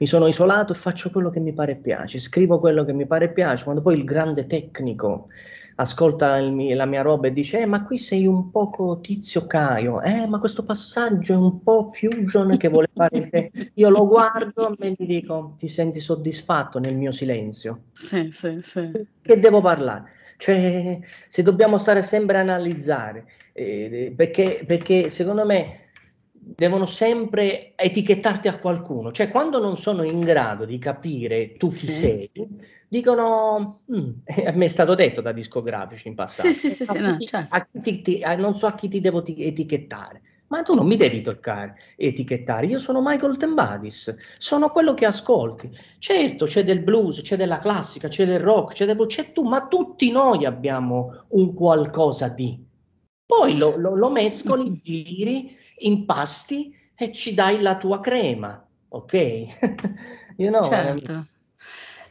mi 0.00 0.06
sono 0.06 0.26
isolato 0.26 0.72
e 0.72 0.76
faccio 0.76 1.10
quello 1.10 1.28
che 1.28 1.40
mi 1.40 1.52
pare 1.52 1.72
e 1.72 1.76
piace, 1.76 2.18
scrivo 2.18 2.58
quello 2.58 2.84
che 2.84 2.94
mi 2.94 3.06
pare 3.06 3.26
e 3.26 3.32
piace, 3.32 3.64
quando 3.64 3.82
poi 3.82 3.98
il 3.98 4.04
grande 4.04 4.46
tecnico 4.46 5.28
ascolta 5.76 6.38
il, 6.38 6.74
la 6.74 6.86
mia 6.86 7.02
roba 7.02 7.28
e 7.28 7.32
dice 7.32 7.60
eh, 7.60 7.66
ma 7.66 7.84
qui 7.84 7.98
sei 7.98 8.26
un 8.26 8.50
poco 8.50 9.00
tizio 9.00 9.46
Caio, 9.46 10.00
eh, 10.00 10.26
ma 10.26 10.38
questo 10.38 10.64
passaggio 10.64 11.34
è 11.34 11.36
un 11.36 11.62
po' 11.62 11.90
fusion 11.92 12.56
che 12.56 12.68
vuole 12.68 12.88
fare 12.94 13.28
te. 13.28 13.50
Io 13.74 13.90
lo 13.90 14.06
guardo 14.06 14.74
e 14.78 14.94
gli 14.96 15.06
dico 15.06 15.54
ti 15.58 15.68
senti 15.68 16.00
soddisfatto 16.00 16.78
nel 16.78 16.96
mio 16.96 17.12
silenzio? 17.12 17.84
Sì, 17.92 18.30
sì, 18.30 18.58
sì. 18.60 18.90
Che 19.20 19.38
devo 19.38 19.60
parlare? 19.60 20.04
Cioè, 20.38 20.98
se 21.28 21.42
dobbiamo 21.42 21.76
stare 21.76 22.02
sempre 22.02 22.38
a 22.38 22.40
analizzare, 22.40 23.26
eh, 23.52 24.12
perché, 24.16 24.64
perché 24.66 25.10
secondo 25.10 25.44
me 25.44 25.89
devono 26.42 26.86
sempre 26.86 27.72
etichettarti 27.76 28.48
a 28.48 28.58
qualcuno, 28.58 29.12
cioè 29.12 29.28
quando 29.28 29.60
non 29.60 29.76
sono 29.76 30.02
in 30.02 30.20
grado 30.20 30.64
di 30.64 30.78
capire 30.78 31.52
tu 31.56 31.68
chi 31.68 31.90
sì. 31.90 31.92
sei, 31.92 32.30
dicono, 32.88 33.82
mm, 33.92 34.10
a 34.46 34.52
me 34.52 34.64
è 34.64 34.68
stato 34.68 34.94
detto 34.94 35.20
da 35.20 35.32
discografici 35.32 36.08
in 36.08 36.14
passato, 36.14 36.48
sì, 36.48 36.54
sì, 36.54 36.70
sì, 36.70 36.84
sì 36.86 36.98
no, 36.98 37.18
certo. 37.20 37.68
ti, 37.82 38.00
ti, 38.00 38.22
non 38.38 38.56
so 38.56 38.66
a 38.66 38.74
chi 38.74 38.88
ti 38.88 39.00
devo 39.00 39.24
etichettare, 39.24 40.22
ma 40.46 40.62
tu 40.62 40.74
non 40.74 40.86
mi 40.86 40.96
devi 40.96 41.20
toccare, 41.20 41.76
etichettare, 41.94 42.66
io 42.66 42.78
sono 42.78 43.02
Michael 43.04 43.36
Tembadis, 43.36 44.14
sono 44.38 44.70
quello 44.70 44.94
che 44.94 45.04
ascolti, 45.04 45.70
certo 45.98 46.46
c'è 46.46 46.64
del 46.64 46.80
blues, 46.80 47.20
c'è 47.20 47.36
della 47.36 47.58
classica, 47.58 48.08
c'è 48.08 48.24
del 48.24 48.40
rock, 48.40 48.72
c'è, 48.72 48.86
del, 48.86 48.96
c'è 49.06 49.32
tu, 49.32 49.42
ma 49.42 49.66
tutti 49.68 50.10
noi 50.10 50.46
abbiamo 50.46 51.26
un 51.28 51.52
qualcosa 51.52 52.28
di, 52.28 52.58
poi 53.26 53.56
lo, 53.58 53.76
lo, 53.76 53.94
lo 53.94 54.10
mescoli, 54.10 54.72
giri, 54.82 55.56
impasti 55.80 56.74
e 56.94 57.12
ci 57.12 57.34
dai 57.34 57.60
la 57.60 57.76
tua 57.76 58.00
crema, 58.00 58.66
ok? 58.88 59.12
you 60.36 60.50
know, 60.50 60.62
certo. 60.64 61.12
Um, 61.12 61.26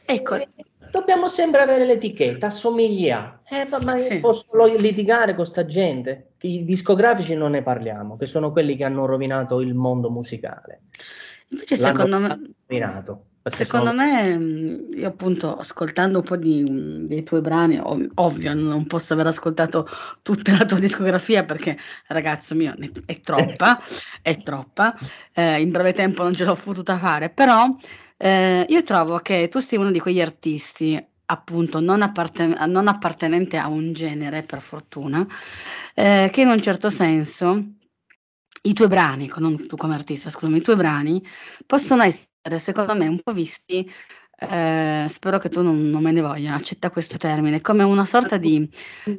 ecco. 0.05 0.35
Eh, 0.35 0.47
dobbiamo 0.91 1.27
sempre 1.27 1.61
avere 1.61 1.85
l'etichetta, 1.85 2.47
assomiglia. 2.47 3.41
Eh, 3.47 3.67
ma 3.83 3.95
sì. 3.95 4.19
posso 4.19 4.47
litigare 4.77 5.35
con 5.35 5.45
sta 5.45 5.65
gente? 5.65 6.31
I 6.41 6.63
discografici 6.63 7.35
non 7.35 7.51
ne 7.51 7.61
parliamo, 7.61 8.17
che 8.17 8.25
sono 8.25 8.51
quelli 8.51 8.75
che 8.75 8.83
hanno 8.83 9.05
rovinato 9.05 9.61
il 9.61 9.75
mondo 9.75 10.09
musicale. 10.09 10.81
Invece 11.49 11.77
L'hanno 11.77 11.95
secondo 11.97 12.19
me... 12.19 12.39
Rovinato. 12.65 13.23
Secondo 13.49 13.87
sono... 13.89 14.01
me, 14.01 14.37
mm, 14.37 14.91
io 14.93 15.07
appunto 15.07 15.55
ascoltando 15.57 16.19
un 16.19 16.23
po' 16.23 16.37
di, 16.37 16.63
mm, 16.67 17.05
dei 17.05 17.23
tuoi 17.23 17.41
brani, 17.41 17.79
ov- 17.79 18.11
ovvio, 18.15 18.53
non 18.53 18.85
posso 18.85 19.13
aver 19.13 19.27
ascoltato 19.27 19.87
tutta 20.21 20.57
la 20.57 20.65
tua 20.65 20.79
discografia 20.79 21.43
perché, 21.43 21.77
ragazzo 22.07 22.55
mio, 22.55 22.75
è 23.05 23.19
troppa, 23.19 23.79
è 24.21 24.37
troppa, 24.41 24.95
eh, 25.33 25.61
in 25.61 25.71
breve 25.71 25.93
tempo 25.93 26.23
non 26.23 26.33
ce 26.33 26.45
l'ho 26.45 26.55
potuta 26.55 26.97
fare, 26.97 27.29
però 27.29 27.67
eh, 28.17 28.65
io 28.67 28.83
trovo 28.83 29.17
che 29.19 29.47
tu 29.49 29.59
sia 29.59 29.79
uno 29.79 29.91
di 29.91 29.99
quegli 29.99 30.21
artisti 30.21 31.01
appunto 31.31 31.79
non, 31.79 32.01
apparten- 32.01 32.57
non 32.67 32.87
appartenente 32.87 33.57
a 33.57 33.67
un 33.67 33.93
genere, 33.93 34.41
per 34.43 34.61
fortuna, 34.61 35.25
eh, 35.93 36.29
che 36.31 36.41
in 36.41 36.47
un 36.47 36.61
certo 36.61 36.89
senso 36.89 37.63
i 38.63 38.73
tuoi 38.73 38.87
brani, 38.87 39.31
non 39.37 39.67
tu 39.67 39.77
come 39.77 39.93
artista, 39.93 40.29
scusami, 40.29 40.57
i 40.57 40.61
tuoi 40.61 40.75
brani 40.75 41.25
possono 41.65 42.03
essere 42.03 42.27
secondo 42.57 42.95
me 42.95 43.07
un 43.07 43.19
po' 43.21 43.33
visti, 43.33 43.89
eh, 44.39 45.05
spero 45.07 45.37
che 45.37 45.49
tu 45.49 45.61
non, 45.61 45.89
non, 45.89 46.01
me 46.01 46.11
ne 46.11 46.21
voglia, 46.21 46.55
accetta 46.55 46.89
questo 46.89 47.17
termine, 47.17 47.61
come 47.61 47.83
una 47.83 48.05
sorta 48.05 48.37
di, 48.37 48.69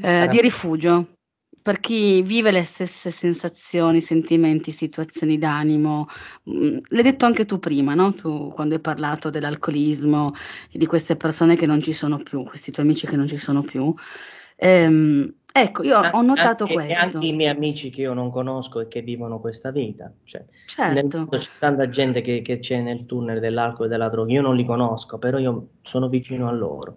eh, 0.01 0.27
di 0.29 0.41
rifugio 0.41 1.17
per 1.63 1.79
chi 1.79 2.23
vive 2.23 2.51
le 2.51 2.65
stesse 2.65 3.11
sensazioni, 3.11 4.01
sentimenti, 4.01 4.71
situazioni 4.71 5.37
d'animo. 5.37 6.09
Mm, 6.51 6.79
l'hai 6.89 7.03
detto 7.03 7.27
anche 7.27 7.45
tu 7.45 7.59
prima, 7.59 7.95
no? 7.95 8.15
Tu 8.15 8.49
quando 8.49 8.75
hai 8.75 8.81
parlato 8.81 9.29
dell'alcolismo 9.29 10.33
e 10.71 10.79
di 10.79 10.87
queste 10.87 11.17
persone 11.17 11.57
che 11.57 11.67
non 11.67 11.83
ci 11.83 11.93
sono 11.93 12.19
più, 12.19 12.43
questi 12.45 12.71
tuoi 12.71 12.87
amici 12.87 13.07
che 13.07 13.17
non 13.17 13.27
ci 13.27 13.37
sono 13.37 13.63
più. 13.63 13.95
Ehm, 14.57 15.35
Ecco, 15.53 15.83
io 15.83 15.99
ho 15.99 16.23
notato 16.23 16.65
anche, 16.65 16.75
questo. 16.75 17.17
Anche 17.17 17.27
i 17.27 17.33
miei 17.33 17.51
amici 17.51 17.91
che 17.91 18.03
io 18.03 18.15
non 18.15 18.31
conosco 18.31 18.81
e 18.81 18.89
che 18.89 19.03
vivono 19.03 19.41
questa 19.41 19.71
vita. 19.71 20.13
Cioè, 20.25 20.45
certo. 20.67 21.27
c'è 21.29 21.49
tanta 21.59 21.89
gente 21.89 22.21
che, 22.21 22.41
che, 22.41 22.61
c'è 22.61 22.81
nel 22.81 23.05
tunnel 23.07 23.41
dell'alcol 23.41 23.87
e 23.87 23.89
della 23.89 24.09
droga. 24.09 24.33
Io 24.33 24.43
non 24.43 24.55
li 24.55 24.65
conosco, 24.65 25.19
però 25.19 25.39
io 25.39 25.69
sono 25.83 26.09
vicino 26.09 26.49
a 26.49 26.53
loro. 26.53 26.97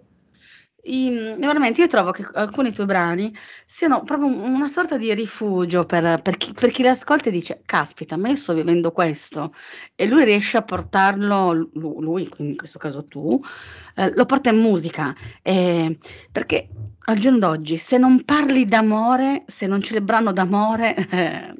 I, 0.86 1.36
veramente 1.38 1.80
io 1.80 1.86
trovo 1.86 2.10
che 2.10 2.26
alcuni 2.34 2.70
tuoi 2.70 2.86
brani 2.86 3.34
siano 3.64 4.02
proprio 4.02 4.28
una 4.28 4.68
sorta 4.68 4.98
di 4.98 5.14
rifugio 5.14 5.86
per, 5.86 6.20
per, 6.20 6.36
chi, 6.36 6.52
per 6.52 6.70
chi 6.70 6.82
li 6.82 6.88
ascolta 6.88 7.30
e 7.30 7.32
dice 7.32 7.62
caspita 7.64 8.18
ma 8.18 8.28
io 8.28 8.36
sto 8.36 8.52
vivendo 8.52 8.92
questo 8.92 9.54
e 9.94 10.06
lui 10.06 10.24
riesce 10.24 10.58
a 10.58 10.62
portarlo 10.62 11.70
lui, 11.72 12.28
in 12.38 12.56
questo 12.56 12.78
caso 12.78 13.06
tu 13.06 13.40
eh, 13.96 14.12
lo 14.14 14.26
porta 14.26 14.50
in 14.50 14.60
musica. 14.60 15.14
Eh, 15.40 15.98
perché 16.30 16.68
al 17.06 17.16
giorno 17.16 17.38
d'oggi 17.38 17.78
se 17.78 17.96
non 17.96 18.22
parli 18.24 18.66
d'amore 18.66 19.44
se 19.46 19.66
non 19.66 19.80
brano 20.02 20.32
d'amore 20.32 20.96
eh, 21.08 21.54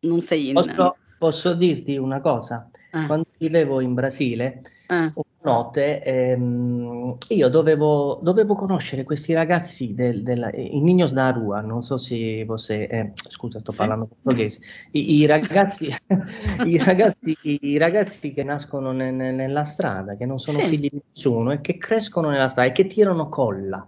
non 0.00 0.20
sei 0.20 0.48
in 0.48 0.54
posso, 0.54 0.96
posso 1.18 1.54
dirti 1.54 1.96
una 1.96 2.20
cosa? 2.20 2.68
Ah. 2.90 3.06
quando 3.06 3.26
vivevo 3.38 3.80
in 3.80 3.94
Brasile 3.94 4.62
ah 4.86 5.12
notte 5.44 6.02
ehm, 6.02 7.16
io 7.28 7.48
dovevo, 7.48 8.18
dovevo, 8.22 8.54
conoscere 8.54 9.04
questi 9.04 9.34
ragazzi 9.34 9.94
del, 9.94 10.22
del 10.22 10.50
i 10.54 10.80
Niños 10.80 11.12
da 11.12 11.30
Rua, 11.30 11.60
non 11.60 11.82
so 11.82 11.98
se 11.98 12.44
fosse, 12.46 12.88
eh, 12.88 13.12
scusa 13.28 13.60
sto 13.60 13.70
sì. 13.70 13.76
parlando 13.76 14.06
portoghese, 14.08 14.60
I, 14.92 15.18
i, 15.18 15.26
ragazzi, 15.26 15.88
i, 16.64 16.78
ragazzi, 16.78 17.36
i, 17.42 17.78
ragazzi, 17.78 18.32
che 18.32 18.42
nascono 18.42 18.92
ne, 18.92 19.10
ne, 19.10 19.32
nella 19.32 19.64
strada, 19.64 20.16
che 20.16 20.24
non 20.24 20.38
sono 20.38 20.58
sì. 20.58 20.66
figli 20.66 20.88
di 20.88 21.02
nessuno 21.12 21.52
e 21.52 21.60
che 21.60 21.76
crescono 21.76 22.30
nella 22.30 22.48
strada 22.48 22.70
e 22.70 22.72
che 22.72 22.86
tirano 22.86 23.28
colla. 23.28 23.86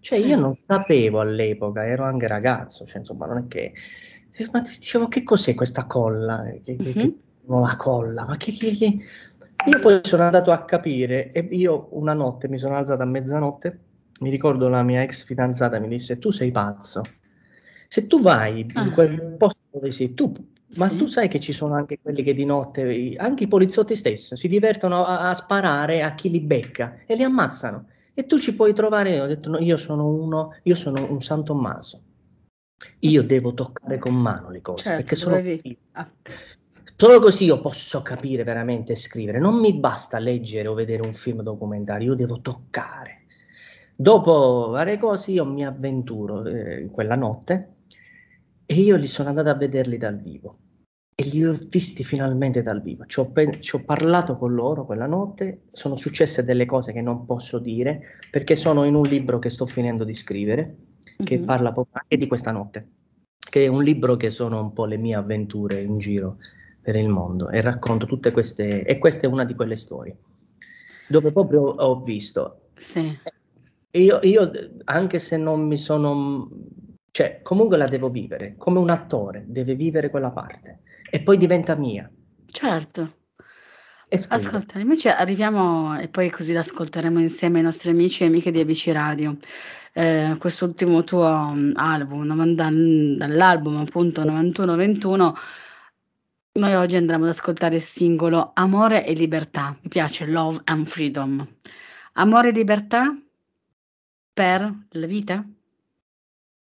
Cioè 0.00 0.18
sì. 0.18 0.26
io 0.26 0.38
non 0.38 0.56
sapevo 0.66 1.20
all'epoca, 1.20 1.86
ero 1.86 2.04
anche 2.04 2.26
ragazzo, 2.26 2.86
cioè 2.86 2.98
insomma 2.98 3.26
non 3.26 3.38
è 3.38 3.46
che... 3.46 3.72
Ma 4.52 4.60
dicevo 4.60 5.08
che 5.08 5.24
cos'è 5.24 5.54
questa 5.54 5.84
colla? 5.84 6.44
Che, 6.62 6.76
mm-hmm. 6.80 6.92
che, 6.92 7.14
la 7.48 7.76
colla, 7.76 8.24
ma 8.26 8.36
che, 8.36 8.52
che, 8.52 8.76
che 8.76 8.98
io 9.66 9.78
poi 9.80 10.00
sono 10.02 10.22
andato 10.24 10.50
a 10.50 10.64
capire 10.64 11.32
e 11.32 11.46
io 11.50 11.88
una 11.92 12.14
notte 12.14 12.48
mi 12.48 12.58
sono 12.58 12.76
alzato 12.76 13.02
a 13.02 13.06
mezzanotte, 13.06 13.78
mi 14.20 14.30
ricordo 14.30 14.68
la 14.68 14.82
mia 14.82 15.02
ex 15.02 15.24
fidanzata 15.24 15.78
mi 15.78 15.88
disse 15.88 16.18
tu 16.18 16.30
sei 16.30 16.50
pazzo, 16.50 17.02
se 17.86 18.06
tu 18.06 18.20
vai 18.20 18.60
in 18.60 18.70
ah. 18.74 18.92
quel 18.92 19.36
posto 19.38 19.58
dove 19.70 19.90
sei 19.90 20.14
tu, 20.14 20.32
ma 20.76 20.88
sì. 20.88 20.96
tu 20.96 21.06
sai 21.06 21.28
che 21.28 21.40
ci 21.40 21.52
sono 21.52 21.74
anche 21.74 21.98
quelli 22.00 22.22
che 22.22 22.34
di 22.34 22.44
notte, 22.44 23.14
anche 23.16 23.44
i 23.44 23.48
poliziotti 23.48 23.96
stessi, 23.96 24.36
si 24.36 24.48
divertono 24.48 25.04
a, 25.04 25.28
a 25.28 25.34
sparare 25.34 26.02
a 26.02 26.14
chi 26.14 26.30
li 26.30 26.40
becca 26.40 26.98
e 27.06 27.14
li 27.14 27.22
ammazzano. 27.22 27.86
E 28.12 28.26
tu 28.26 28.38
ci 28.38 28.54
puoi 28.54 28.74
trovare, 28.74 29.20
ho 29.20 29.26
detto, 29.26 29.48
no, 29.48 29.58
io 29.58 29.76
sono 29.76 30.06
uno, 30.06 30.56
io 30.64 30.74
sono 30.74 31.10
un 31.10 31.20
San 31.20 31.44
Tommaso. 31.44 32.02
Io 33.00 33.22
devo 33.22 33.54
toccare 33.54 33.98
con 33.98 34.14
mano 34.14 34.50
le 34.50 34.60
cose, 34.60 34.82
certo, 34.84 34.98
perché 34.98 35.16
sono 35.16 35.36
ah. 35.92 36.08
Solo 37.00 37.20
così 37.20 37.44
io 37.44 37.60
posso 37.60 38.02
capire 38.02 38.42
veramente 38.42 38.96
scrivere. 38.96 39.38
Non 39.38 39.60
mi 39.60 39.72
basta 39.72 40.18
leggere 40.18 40.66
o 40.66 40.74
vedere 40.74 41.02
un 41.02 41.14
film 41.14 41.42
documentario, 41.42 42.08
io 42.08 42.14
devo 42.16 42.40
toccare. 42.40 43.20
Dopo 43.94 44.70
varie 44.70 44.98
cose 44.98 45.30
io 45.30 45.44
mi 45.44 45.64
avventuro 45.64 46.44
eh, 46.44 46.88
quella 46.90 47.14
notte 47.14 47.74
e 48.66 48.74
io 48.74 48.96
li 48.96 49.06
sono 49.06 49.28
andato 49.28 49.48
a 49.48 49.54
vederli 49.54 49.96
dal 49.96 50.20
vivo 50.20 50.58
e 51.14 51.22
li 51.26 51.44
ho 51.44 51.54
visti 51.68 52.02
finalmente 52.02 52.62
dal 52.62 52.82
vivo. 52.82 53.06
Ci 53.06 53.20
ho, 53.20 53.26
pe- 53.26 53.60
ci 53.60 53.76
ho, 53.76 53.84
parlato 53.84 54.36
con 54.36 54.54
loro 54.54 54.84
quella 54.84 55.06
notte, 55.06 55.66
sono 55.70 55.94
successe 55.94 56.42
delle 56.42 56.66
cose 56.66 56.92
che 56.92 57.00
non 57.00 57.26
posso 57.26 57.60
dire 57.60 58.18
perché 58.28 58.56
sono 58.56 58.82
in 58.82 58.96
un 58.96 59.06
libro 59.06 59.38
che 59.38 59.50
sto 59.50 59.66
finendo 59.66 60.02
di 60.02 60.16
scrivere, 60.16 60.76
che 61.22 61.36
mm-hmm. 61.36 61.46
parla 61.46 61.70
proprio 61.70 62.00
anche 62.02 62.16
di 62.16 62.26
questa 62.26 62.50
notte, 62.50 62.88
che 63.38 63.66
è 63.66 63.68
un 63.68 63.84
libro 63.84 64.16
che 64.16 64.30
sono 64.30 64.60
un 64.60 64.72
po' 64.72 64.84
le 64.84 64.96
mie 64.96 65.14
avventure 65.14 65.80
in 65.80 65.98
giro 65.98 66.38
per 66.88 66.96
il 66.96 67.10
mondo 67.10 67.50
e 67.50 67.60
racconto 67.60 68.06
tutte 68.06 68.30
queste, 68.30 68.82
e 68.82 68.96
questa 68.96 69.26
è 69.26 69.30
una 69.30 69.44
di 69.44 69.54
quelle 69.54 69.76
storie, 69.76 70.16
dove 71.06 71.32
proprio 71.32 71.60
ho 71.64 72.00
visto. 72.00 72.70
Sì. 72.76 73.14
Io, 73.90 74.18
io, 74.22 74.50
anche 74.84 75.18
se 75.18 75.36
non 75.36 75.66
mi 75.66 75.76
sono, 75.76 76.48
cioè 77.10 77.40
comunque 77.42 77.76
la 77.76 77.88
devo 77.88 78.08
vivere, 78.08 78.54
come 78.56 78.78
un 78.78 78.88
attore 78.88 79.44
deve 79.46 79.74
vivere 79.74 80.08
quella 80.08 80.30
parte 80.30 80.78
e 81.10 81.20
poi 81.20 81.36
diventa 81.36 81.74
mia. 81.74 82.10
Certo. 82.46 83.16
Ascolta, 84.08 84.78
invece 84.78 85.10
arriviamo 85.10 86.00
e 86.00 86.08
poi 86.08 86.30
così 86.30 86.54
l'ascolteremo 86.54 87.20
insieme 87.20 87.58
ai 87.58 87.64
nostri 87.64 87.90
amici 87.90 88.22
e 88.22 88.28
amiche 88.28 88.50
di 88.50 88.60
ABC 88.60 88.88
Radio. 88.92 89.36
Eh, 89.92 90.36
quest'ultimo 90.38 91.04
tuo 91.04 91.52
mm, 91.52 91.72
album, 91.74 92.54
dall'album 92.54 93.76
appunto 93.76 94.22
91-21 94.22 95.34
noi 96.58 96.74
oggi 96.74 96.96
andremo 96.96 97.24
ad 97.24 97.30
ascoltare 97.30 97.76
il 97.76 97.80
singolo 97.80 98.50
Amore 98.54 99.06
e 99.06 99.12
libertà. 99.14 99.76
Mi 99.80 99.88
piace 99.88 100.26
Love 100.26 100.60
and 100.64 100.86
Freedom. 100.86 101.46
Amore 102.14 102.48
e 102.48 102.52
libertà 102.52 103.16
per 104.32 104.86
la 104.90 105.06
vita? 105.06 105.44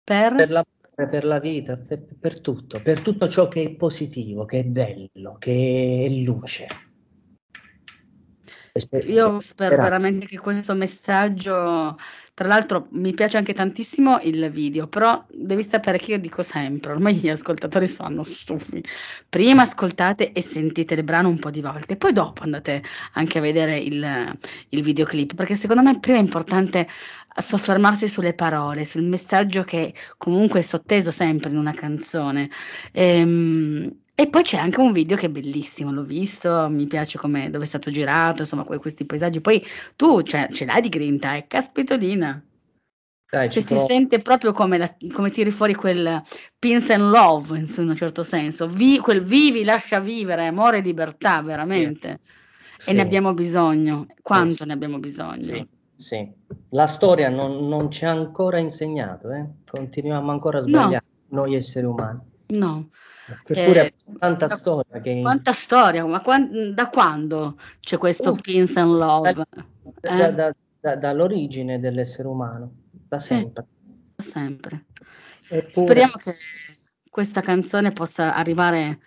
Per, 0.03 0.35
per, 0.35 0.51
la, 0.51 0.65
per 0.93 1.23
la, 1.23 1.39
vita, 1.39 1.77
per, 1.77 2.05
per, 2.19 2.39
tutto, 2.39 2.81
per 2.81 3.01
tutto 3.01 3.29
ciò 3.29 3.47
che 3.47 3.63
è 3.63 3.71
positivo, 3.71 4.45
che 4.45 4.59
è 4.59 4.63
bello, 4.63 5.35
che 5.37 6.03
è 6.05 6.09
luce. 6.09 6.67
Io 9.07 9.39
spero 9.41 9.75
veramente 9.75 10.25
che 10.25 10.39
questo 10.39 10.73
messaggio 10.73 11.97
tra 12.41 12.49
l'altro 12.49 12.87
mi 12.93 13.13
piace 13.13 13.37
anche 13.37 13.53
tantissimo 13.53 14.19
il 14.23 14.49
video, 14.49 14.87
però 14.87 15.23
devi 15.31 15.61
sapere 15.61 15.99
che 15.99 16.13
io 16.13 16.19
dico 16.19 16.41
sempre, 16.41 16.91
ormai 16.91 17.13
gli 17.13 17.29
ascoltatori 17.29 17.85
sono 17.85 18.23
stufi. 18.23 18.83
Prima 19.29 19.61
ascoltate 19.61 20.31
e 20.31 20.41
sentite 20.41 20.95
il 20.95 21.03
brano 21.03 21.29
un 21.29 21.37
po' 21.37 21.51
di 21.51 21.61
volte, 21.61 21.97
poi 21.97 22.13
dopo 22.13 22.41
andate 22.41 22.81
anche 23.13 23.37
a 23.37 23.41
vedere 23.41 23.77
il, 23.77 24.35
il 24.69 24.81
videoclip, 24.81 25.35
perché 25.35 25.55
secondo 25.55 25.83
me 25.83 25.99
prima 25.99 26.17
è 26.17 26.21
importante 26.21 26.87
soffermarsi 27.35 28.07
sulle 28.07 28.33
parole, 28.33 28.85
sul 28.85 29.03
messaggio 29.03 29.63
che 29.63 29.93
comunque 30.17 30.61
è 30.61 30.63
sotteso 30.63 31.11
sempre 31.11 31.51
in 31.51 31.57
una 31.57 31.73
canzone. 31.73 32.49
Ehm, 32.91 33.99
e 34.21 34.27
poi 34.27 34.43
c'è 34.43 34.57
anche 34.57 34.79
un 34.79 34.91
video 34.91 35.17
che 35.17 35.25
è 35.25 35.29
bellissimo, 35.29 35.91
l'ho 35.91 36.03
visto, 36.03 36.67
mi 36.69 36.85
piace 36.85 37.17
come, 37.17 37.49
dove 37.49 37.63
è 37.63 37.67
stato 37.67 37.89
girato, 37.89 38.43
insomma, 38.43 38.63
questi 38.63 39.03
paesaggi. 39.03 39.41
Poi 39.41 39.65
tu 39.95 40.21
cioè, 40.21 40.47
ce 40.51 40.65
l'hai 40.65 40.79
di 40.79 40.89
grinta, 40.89 41.35
eh, 41.35 41.47
caspitolina. 41.47 42.39
Dai, 43.27 43.49
cioè, 43.49 43.63
si 43.63 43.75
sente 43.87 44.19
proprio 44.19 44.51
come, 44.51 44.77
la, 44.77 44.95
come, 45.11 45.31
tiri 45.31 45.49
fuori 45.49 45.73
quel 45.73 46.21
peace 46.59 46.93
and 46.93 47.09
love, 47.09 47.57
in 47.57 47.65
un 47.77 47.95
certo 47.95 48.21
senso, 48.21 48.67
Vi, 48.67 48.99
quel 48.99 49.23
vivi, 49.23 49.63
lascia 49.63 49.99
vivere, 49.99 50.45
amore 50.45 50.77
e 50.77 50.81
libertà, 50.81 51.41
veramente. 51.41 52.19
Sì. 52.77 52.91
E 52.91 52.93
ne 52.93 53.01
abbiamo 53.01 53.33
bisogno. 53.33 54.05
Quanto 54.21 54.53
sì. 54.61 54.65
ne 54.65 54.73
abbiamo 54.73 54.99
bisogno? 54.99 55.55
Sì. 55.55 55.67
sì. 55.95 56.31
La 56.69 56.85
storia 56.85 57.29
non, 57.29 57.67
non, 57.67 57.89
ci 57.89 58.05
ha 58.05 58.11
ancora 58.11 58.59
insegnato, 58.59 59.31
eh? 59.31 59.47
continuiamo 59.67 60.29
ancora 60.29 60.59
a 60.59 60.61
sbagliare 60.61 61.05
no. 61.29 61.41
noi 61.41 61.55
esseri 61.55 61.87
umani. 61.87 62.19
No, 62.49 62.89
Eppure 63.45 63.87
eh, 63.87 63.93
tanta 64.19 64.47
da, 64.47 64.55
storia. 64.55 64.99
Che... 64.99 65.21
Quanta 65.21 65.53
storia, 65.53 66.05
ma 66.05 66.21
quan, 66.21 66.73
da 66.73 66.89
quando 66.89 67.57
c'è 67.79 67.97
questo 67.97 68.31
uh, 68.31 68.35
Pins 68.35 68.75
and 68.77 68.95
Love? 68.95 69.33
Da, 69.99 70.27
eh? 70.27 70.33
da, 70.33 70.55
da, 70.79 70.95
dall'origine 70.95 71.79
dell'essere 71.79 72.27
umano, 72.27 72.71
da 73.07 73.19
sempre. 73.19 73.65
Sì, 73.67 73.93
da 74.15 74.23
sempre. 74.23 74.85
Eppure... 75.47 75.85
Speriamo 75.85 76.13
che 76.17 76.33
questa 77.09 77.41
canzone 77.41 77.91
possa 77.91 78.33
arrivare 78.33 78.99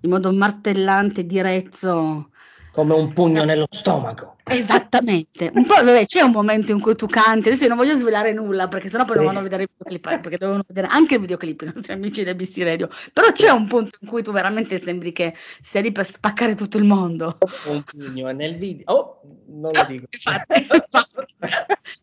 in 0.00 0.10
modo 0.10 0.32
martellante, 0.32 1.24
diretto 1.24 2.30
come 2.74 2.92
un 2.92 3.12
pugno 3.12 3.44
nello 3.44 3.68
stomaco. 3.70 4.34
Esattamente. 4.42 5.48
Un 5.54 5.64
po', 5.64 5.74
vabbè, 5.74 6.06
c'è 6.06 6.22
un 6.22 6.32
momento 6.32 6.72
in 6.72 6.80
cui 6.80 6.96
tu 6.96 7.06
canti, 7.06 7.46
adesso 7.46 7.62
io 7.62 7.68
non 7.68 7.78
voglio 7.78 7.94
svelare 7.94 8.32
nulla 8.32 8.66
perché 8.66 8.88
sennò 8.88 9.04
poi 9.04 9.16
non 9.16 9.26
vanno 9.26 9.38
a 9.38 9.42
vedere 9.42 9.62
il 9.62 9.68
videoclip, 9.70 10.06
eh, 10.06 10.20
perché 10.20 10.38
dovevano 10.38 10.64
vedere 10.66 10.88
anche 10.88 11.14
il 11.14 11.20
videoclip 11.20 11.62
i 11.62 11.70
nostri 11.72 11.92
amici 11.92 12.24
del 12.24 12.34
BC 12.34 12.62
Radio, 12.64 12.88
però 13.12 13.30
c'è 13.30 13.48
un 13.50 13.68
punto 13.68 13.96
in 14.00 14.08
cui 14.08 14.24
tu 14.24 14.32
veramente 14.32 14.80
sembri 14.80 15.12
che 15.12 15.34
sia 15.60 15.80
lì 15.82 15.92
per 15.92 16.04
spaccare 16.04 16.56
tutto 16.56 16.76
il 16.76 16.84
mondo. 16.84 17.38
Un 17.66 17.84
pugno 17.84 18.32
nel 18.32 18.56
video, 18.56 18.92
oh, 18.92 19.20
non 19.46 19.70
lo 19.72 19.84
dico. 19.86 20.06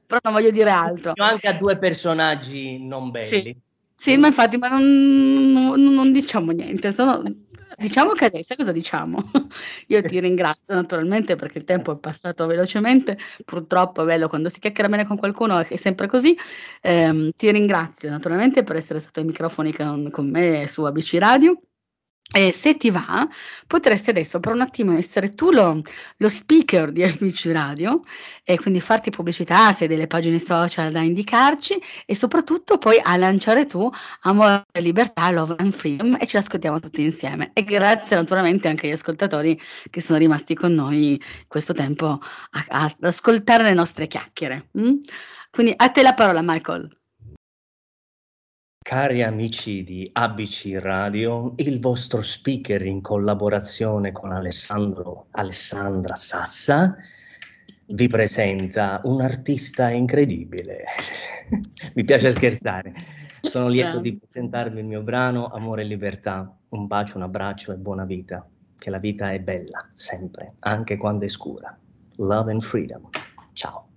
però 0.08 0.20
non 0.24 0.34
voglio 0.34 0.52
dire 0.52 0.70
altro. 0.70 1.12
Anche 1.16 1.50
a 1.50 1.54
due 1.54 1.78
personaggi 1.78 2.82
non 2.82 3.12
belli. 3.12 3.26
Sì. 3.26 3.56
Sì, 3.94 4.18
ma 4.18 4.28
infatti, 4.28 4.58
ma 4.58 4.68
non, 4.70 4.82
non, 5.52 5.80
non 5.80 6.12
diciamo 6.12 6.52
niente, 6.54 6.92
sono, 6.92 7.22
Diciamo 7.82 8.12
che 8.12 8.26
adesso 8.26 8.54
cosa 8.56 8.72
diciamo? 8.72 9.32
Io 9.88 10.04
ti 10.04 10.20
ringrazio 10.20 10.76
naturalmente 10.76 11.36
perché 11.36 11.58
il 11.58 11.64
tempo 11.64 11.92
è 11.94 11.98
passato 11.98 12.46
velocemente, 12.46 13.18
purtroppo 13.44 14.04
è 14.04 14.06
bello 14.06 14.28
quando 14.28 14.50
si 14.50 14.60
chiacchiera 14.60 14.88
bene 14.88 15.08
con 15.08 15.18
qualcuno, 15.18 15.58
è 15.58 15.76
sempre 15.78 16.06
così. 16.06 16.38
Eh, 16.80 17.34
ti 17.36 17.52
ringrazio 17.52 18.10
naturalmente 18.12 18.62
per 18.62 18.76
essere 18.76 19.00
stato 19.00 19.20
ai 19.22 19.26
microfoni 19.26 19.74
con, 19.74 20.12
con 20.12 20.30
me 20.30 20.68
su 20.68 20.84
ABC 20.84 21.16
Radio. 21.18 21.60
E 22.34 22.54
se 22.54 22.78
ti 22.78 22.90
va, 22.90 23.28
potresti 23.68 24.10
adesso 24.10 24.40
per 24.40 24.54
un 24.54 24.62
attimo 24.62 24.98
essere 24.98 25.32
tu 25.32 25.52
lo, 25.52 25.82
lo 26.16 26.30
speaker 26.30 26.90
di 26.90 27.06
FBC 27.06 27.52
Radio 27.52 28.04
e 28.46 28.58
quindi 28.58 28.80
farti 28.80 29.10
pubblicità 29.10 29.74
se 29.74 29.84
hai 29.84 29.90
delle 29.90 30.08
pagine 30.08 30.40
social 30.40 30.94
da 30.94 31.02
indicarci 31.02 31.78
e 32.06 32.16
soprattutto 32.16 32.78
poi 32.78 32.98
a 33.04 33.18
lanciare 33.18 33.66
tu 33.66 33.90
Amore, 34.22 34.64
Libertà, 34.80 35.30
Love 35.30 35.56
and 35.58 35.74
Freedom 35.74 36.16
e 36.22 36.26
ci 36.26 36.38
ascoltiamo 36.38 36.80
tutti 36.80 37.04
insieme. 37.04 37.52
E 37.54 37.66
grazie 37.66 38.16
naturalmente 38.16 38.70
anche 38.70 38.88
agli 38.88 38.94
ascoltatori 38.94 39.60
che 39.90 40.00
sono 40.00 40.18
rimasti 40.18 40.56
con 40.56 40.74
noi 40.74 41.22
questo 41.50 41.74
tempo 41.74 42.08
a, 42.52 42.66
a, 42.70 42.84
ad 42.84 42.96
ascoltare 43.02 43.64
le 43.64 43.74
nostre 43.74 44.08
chiacchiere. 44.08 44.70
Mm? 44.80 45.00
Quindi 45.50 45.74
a 45.76 45.90
te 45.90 46.02
la 46.02 46.14
parola, 46.14 46.40
Michael. 46.42 47.01
Cari 48.84 49.22
amici 49.22 49.84
di 49.84 50.10
ABC 50.12 50.78
Radio, 50.80 51.54
il 51.58 51.80
vostro 51.80 52.22
speaker 52.22 52.84
in 52.86 53.02
collaborazione 53.02 54.12
con 54.12 54.32
Alessandro, 54.32 55.28
Alessandra 55.32 56.16
Sassa 56.16 56.98
vi 57.94 58.08
presenta 58.08 59.02
un 59.04 59.22
artista 59.22 59.90
incredibile. 59.90 60.86
Mi 61.94 62.04
piace 62.04 62.32
scherzare. 62.32 62.94
Sono 63.42 63.68
lieto 63.68 64.00
di 64.00 64.18
presentarvi 64.18 64.80
il 64.80 64.86
mio 64.86 65.02
brano 65.02 65.48
Amore 65.48 65.82
e 65.82 65.86
Libertà. 65.86 66.54
Un 66.70 66.88
bacio, 66.88 67.18
un 67.18 67.24
abbraccio 67.24 67.72
e 67.72 67.76
buona 67.76 68.06
vita. 68.06 68.48
Che 68.78 68.90
la 68.90 69.00
vita 69.00 69.32
è 69.32 69.40
bella, 69.40 69.90
sempre, 69.94 70.56
anche 70.60 70.98
quando 70.98 71.26
è 71.26 71.30
scura. 71.30 71.78
Love 72.16 72.52
and 72.52 72.62
freedom. 72.62 73.10
Ciao. 73.54 73.91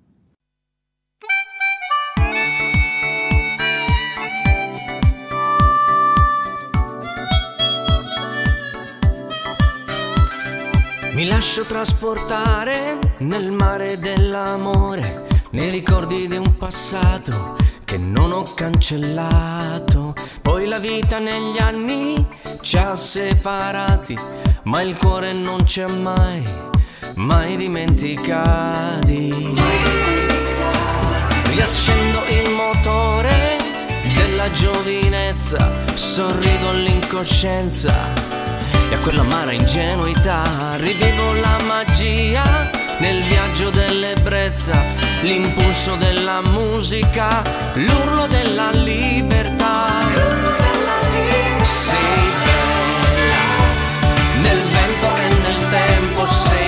Mi 11.14 11.26
lascio 11.26 11.64
trasportare 11.64 12.98
nel 13.18 13.52
mare 13.52 13.98
dell'amore, 13.98 15.26
nei 15.50 15.70
ricordi 15.70 16.26
di 16.26 16.36
un 16.36 16.56
passato 16.56 17.56
che 17.84 17.98
non 17.98 18.32
ho 18.32 18.42
cancellato. 18.42 20.12
Poi 20.42 20.66
la 20.66 20.80
vita 20.80 21.20
negli 21.20 21.58
anni 21.58 22.26
ci 22.62 22.76
ha 22.78 22.96
separati, 22.96 24.16
ma 24.64 24.82
il 24.82 24.96
cuore 24.96 25.32
non 25.32 25.64
ci 25.64 25.82
ha 25.82 25.88
mai, 25.88 26.42
mai 27.14 27.56
dimenticati. 27.58 29.30
Riaccendo 31.44 32.24
il 32.28 32.50
motore 32.50 33.56
della 34.16 34.50
giovinezza, 34.50 35.70
sorrido 35.94 36.70
all'incoscienza 36.70 38.43
quell'amara 39.04 39.52
ingenuità 39.52 40.42
rivivo 40.76 41.34
la 41.34 41.58
magia 41.66 42.70
nel 43.00 43.22
viaggio 43.24 43.68
dell'ebbrezza 43.68 44.82
l'impulso 45.20 45.96
della 45.96 46.40
musica, 46.40 47.28
l'urlo 47.74 48.26
della 48.26 48.70
libertà. 48.70 49.88
Sei 51.60 52.30
bella, 52.44 53.44
nel 54.40 54.62
vento 54.72 55.06
e 55.16 55.28
nel 55.42 55.68
tempo 55.68 56.26
sei 56.26 56.63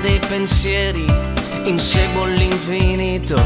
dei 0.00 0.18
pensieri, 0.18 1.04
inseguo 1.64 2.24
l'infinito. 2.24 3.40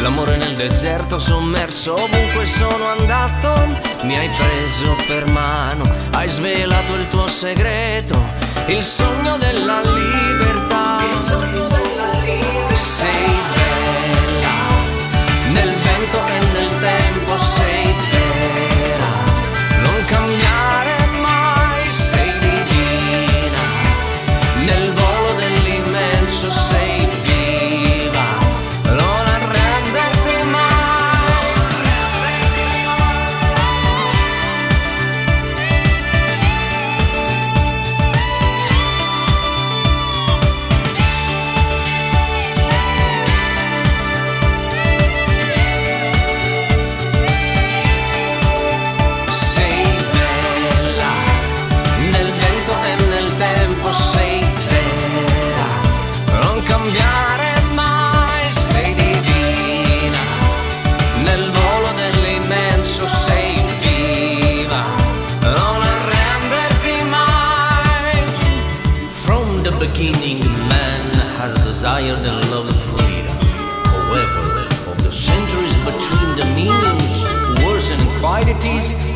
L'amore 0.00 0.36
nel 0.36 0.54
deserto 0.56 1.18
sommerso, 1.18 1.94
ovunque 1.94 2.44
sono 2.46 2.86
andato, 2.86 3.52
mi 4.02 4.16
hai 4.16 4.28
preso 4.28 4.96
per 5.06 5.26
mano, 5.26 5.88
hai 6.12 6.28
svelato 6.28 6.94
il 6.94 7.08
tuo 7.08 7.26
segreto, 7.26 8.20
il 8.66 8.82
sogno 8.82 9.36
della 9.38 9.80
libertà. 9.82 10.98
Sei 12.72 13.61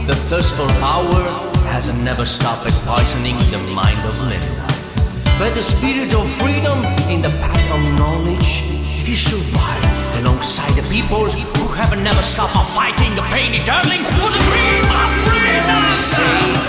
the 0.06 0.14
thirst 0.14 0.54
for 0.54 0.68
power 0.78 1.24
has 1.74 1.90
never 2.02 2.24
stopped 2.24 2.62
poisoning 2.86 3.36
the 3.50 3.58
mind 3.74 3.98
of 4.06 4.14
men. 4.22 4.42
But 5.38 5.54
the 5.54 5.62
spirit 5.62 6.14
of 6.14 6.30
freedom 6.30 6.78
in 7.10 7.22
the 7.22 7.30
path 7.42 7.72
of 7.74 7.82
knowledge, 7.98 8.62
he 9.02 9.16
survived 9.16 10.20
alongside 10.20 10.74
the 10.80 10.86
people 10.94 11.26
who 11.26 11.74
have 11.74 11.98
never 11.98 12.22
stopped 12.22 12.54
fighting 12.70 13.14
the 13.16 13.22
pain 13.34 13.52
eternally 13.54 13.98
for 13.98 14.30
the 14.30 14.42
dream 14.46 14.84
of 14.84 16.65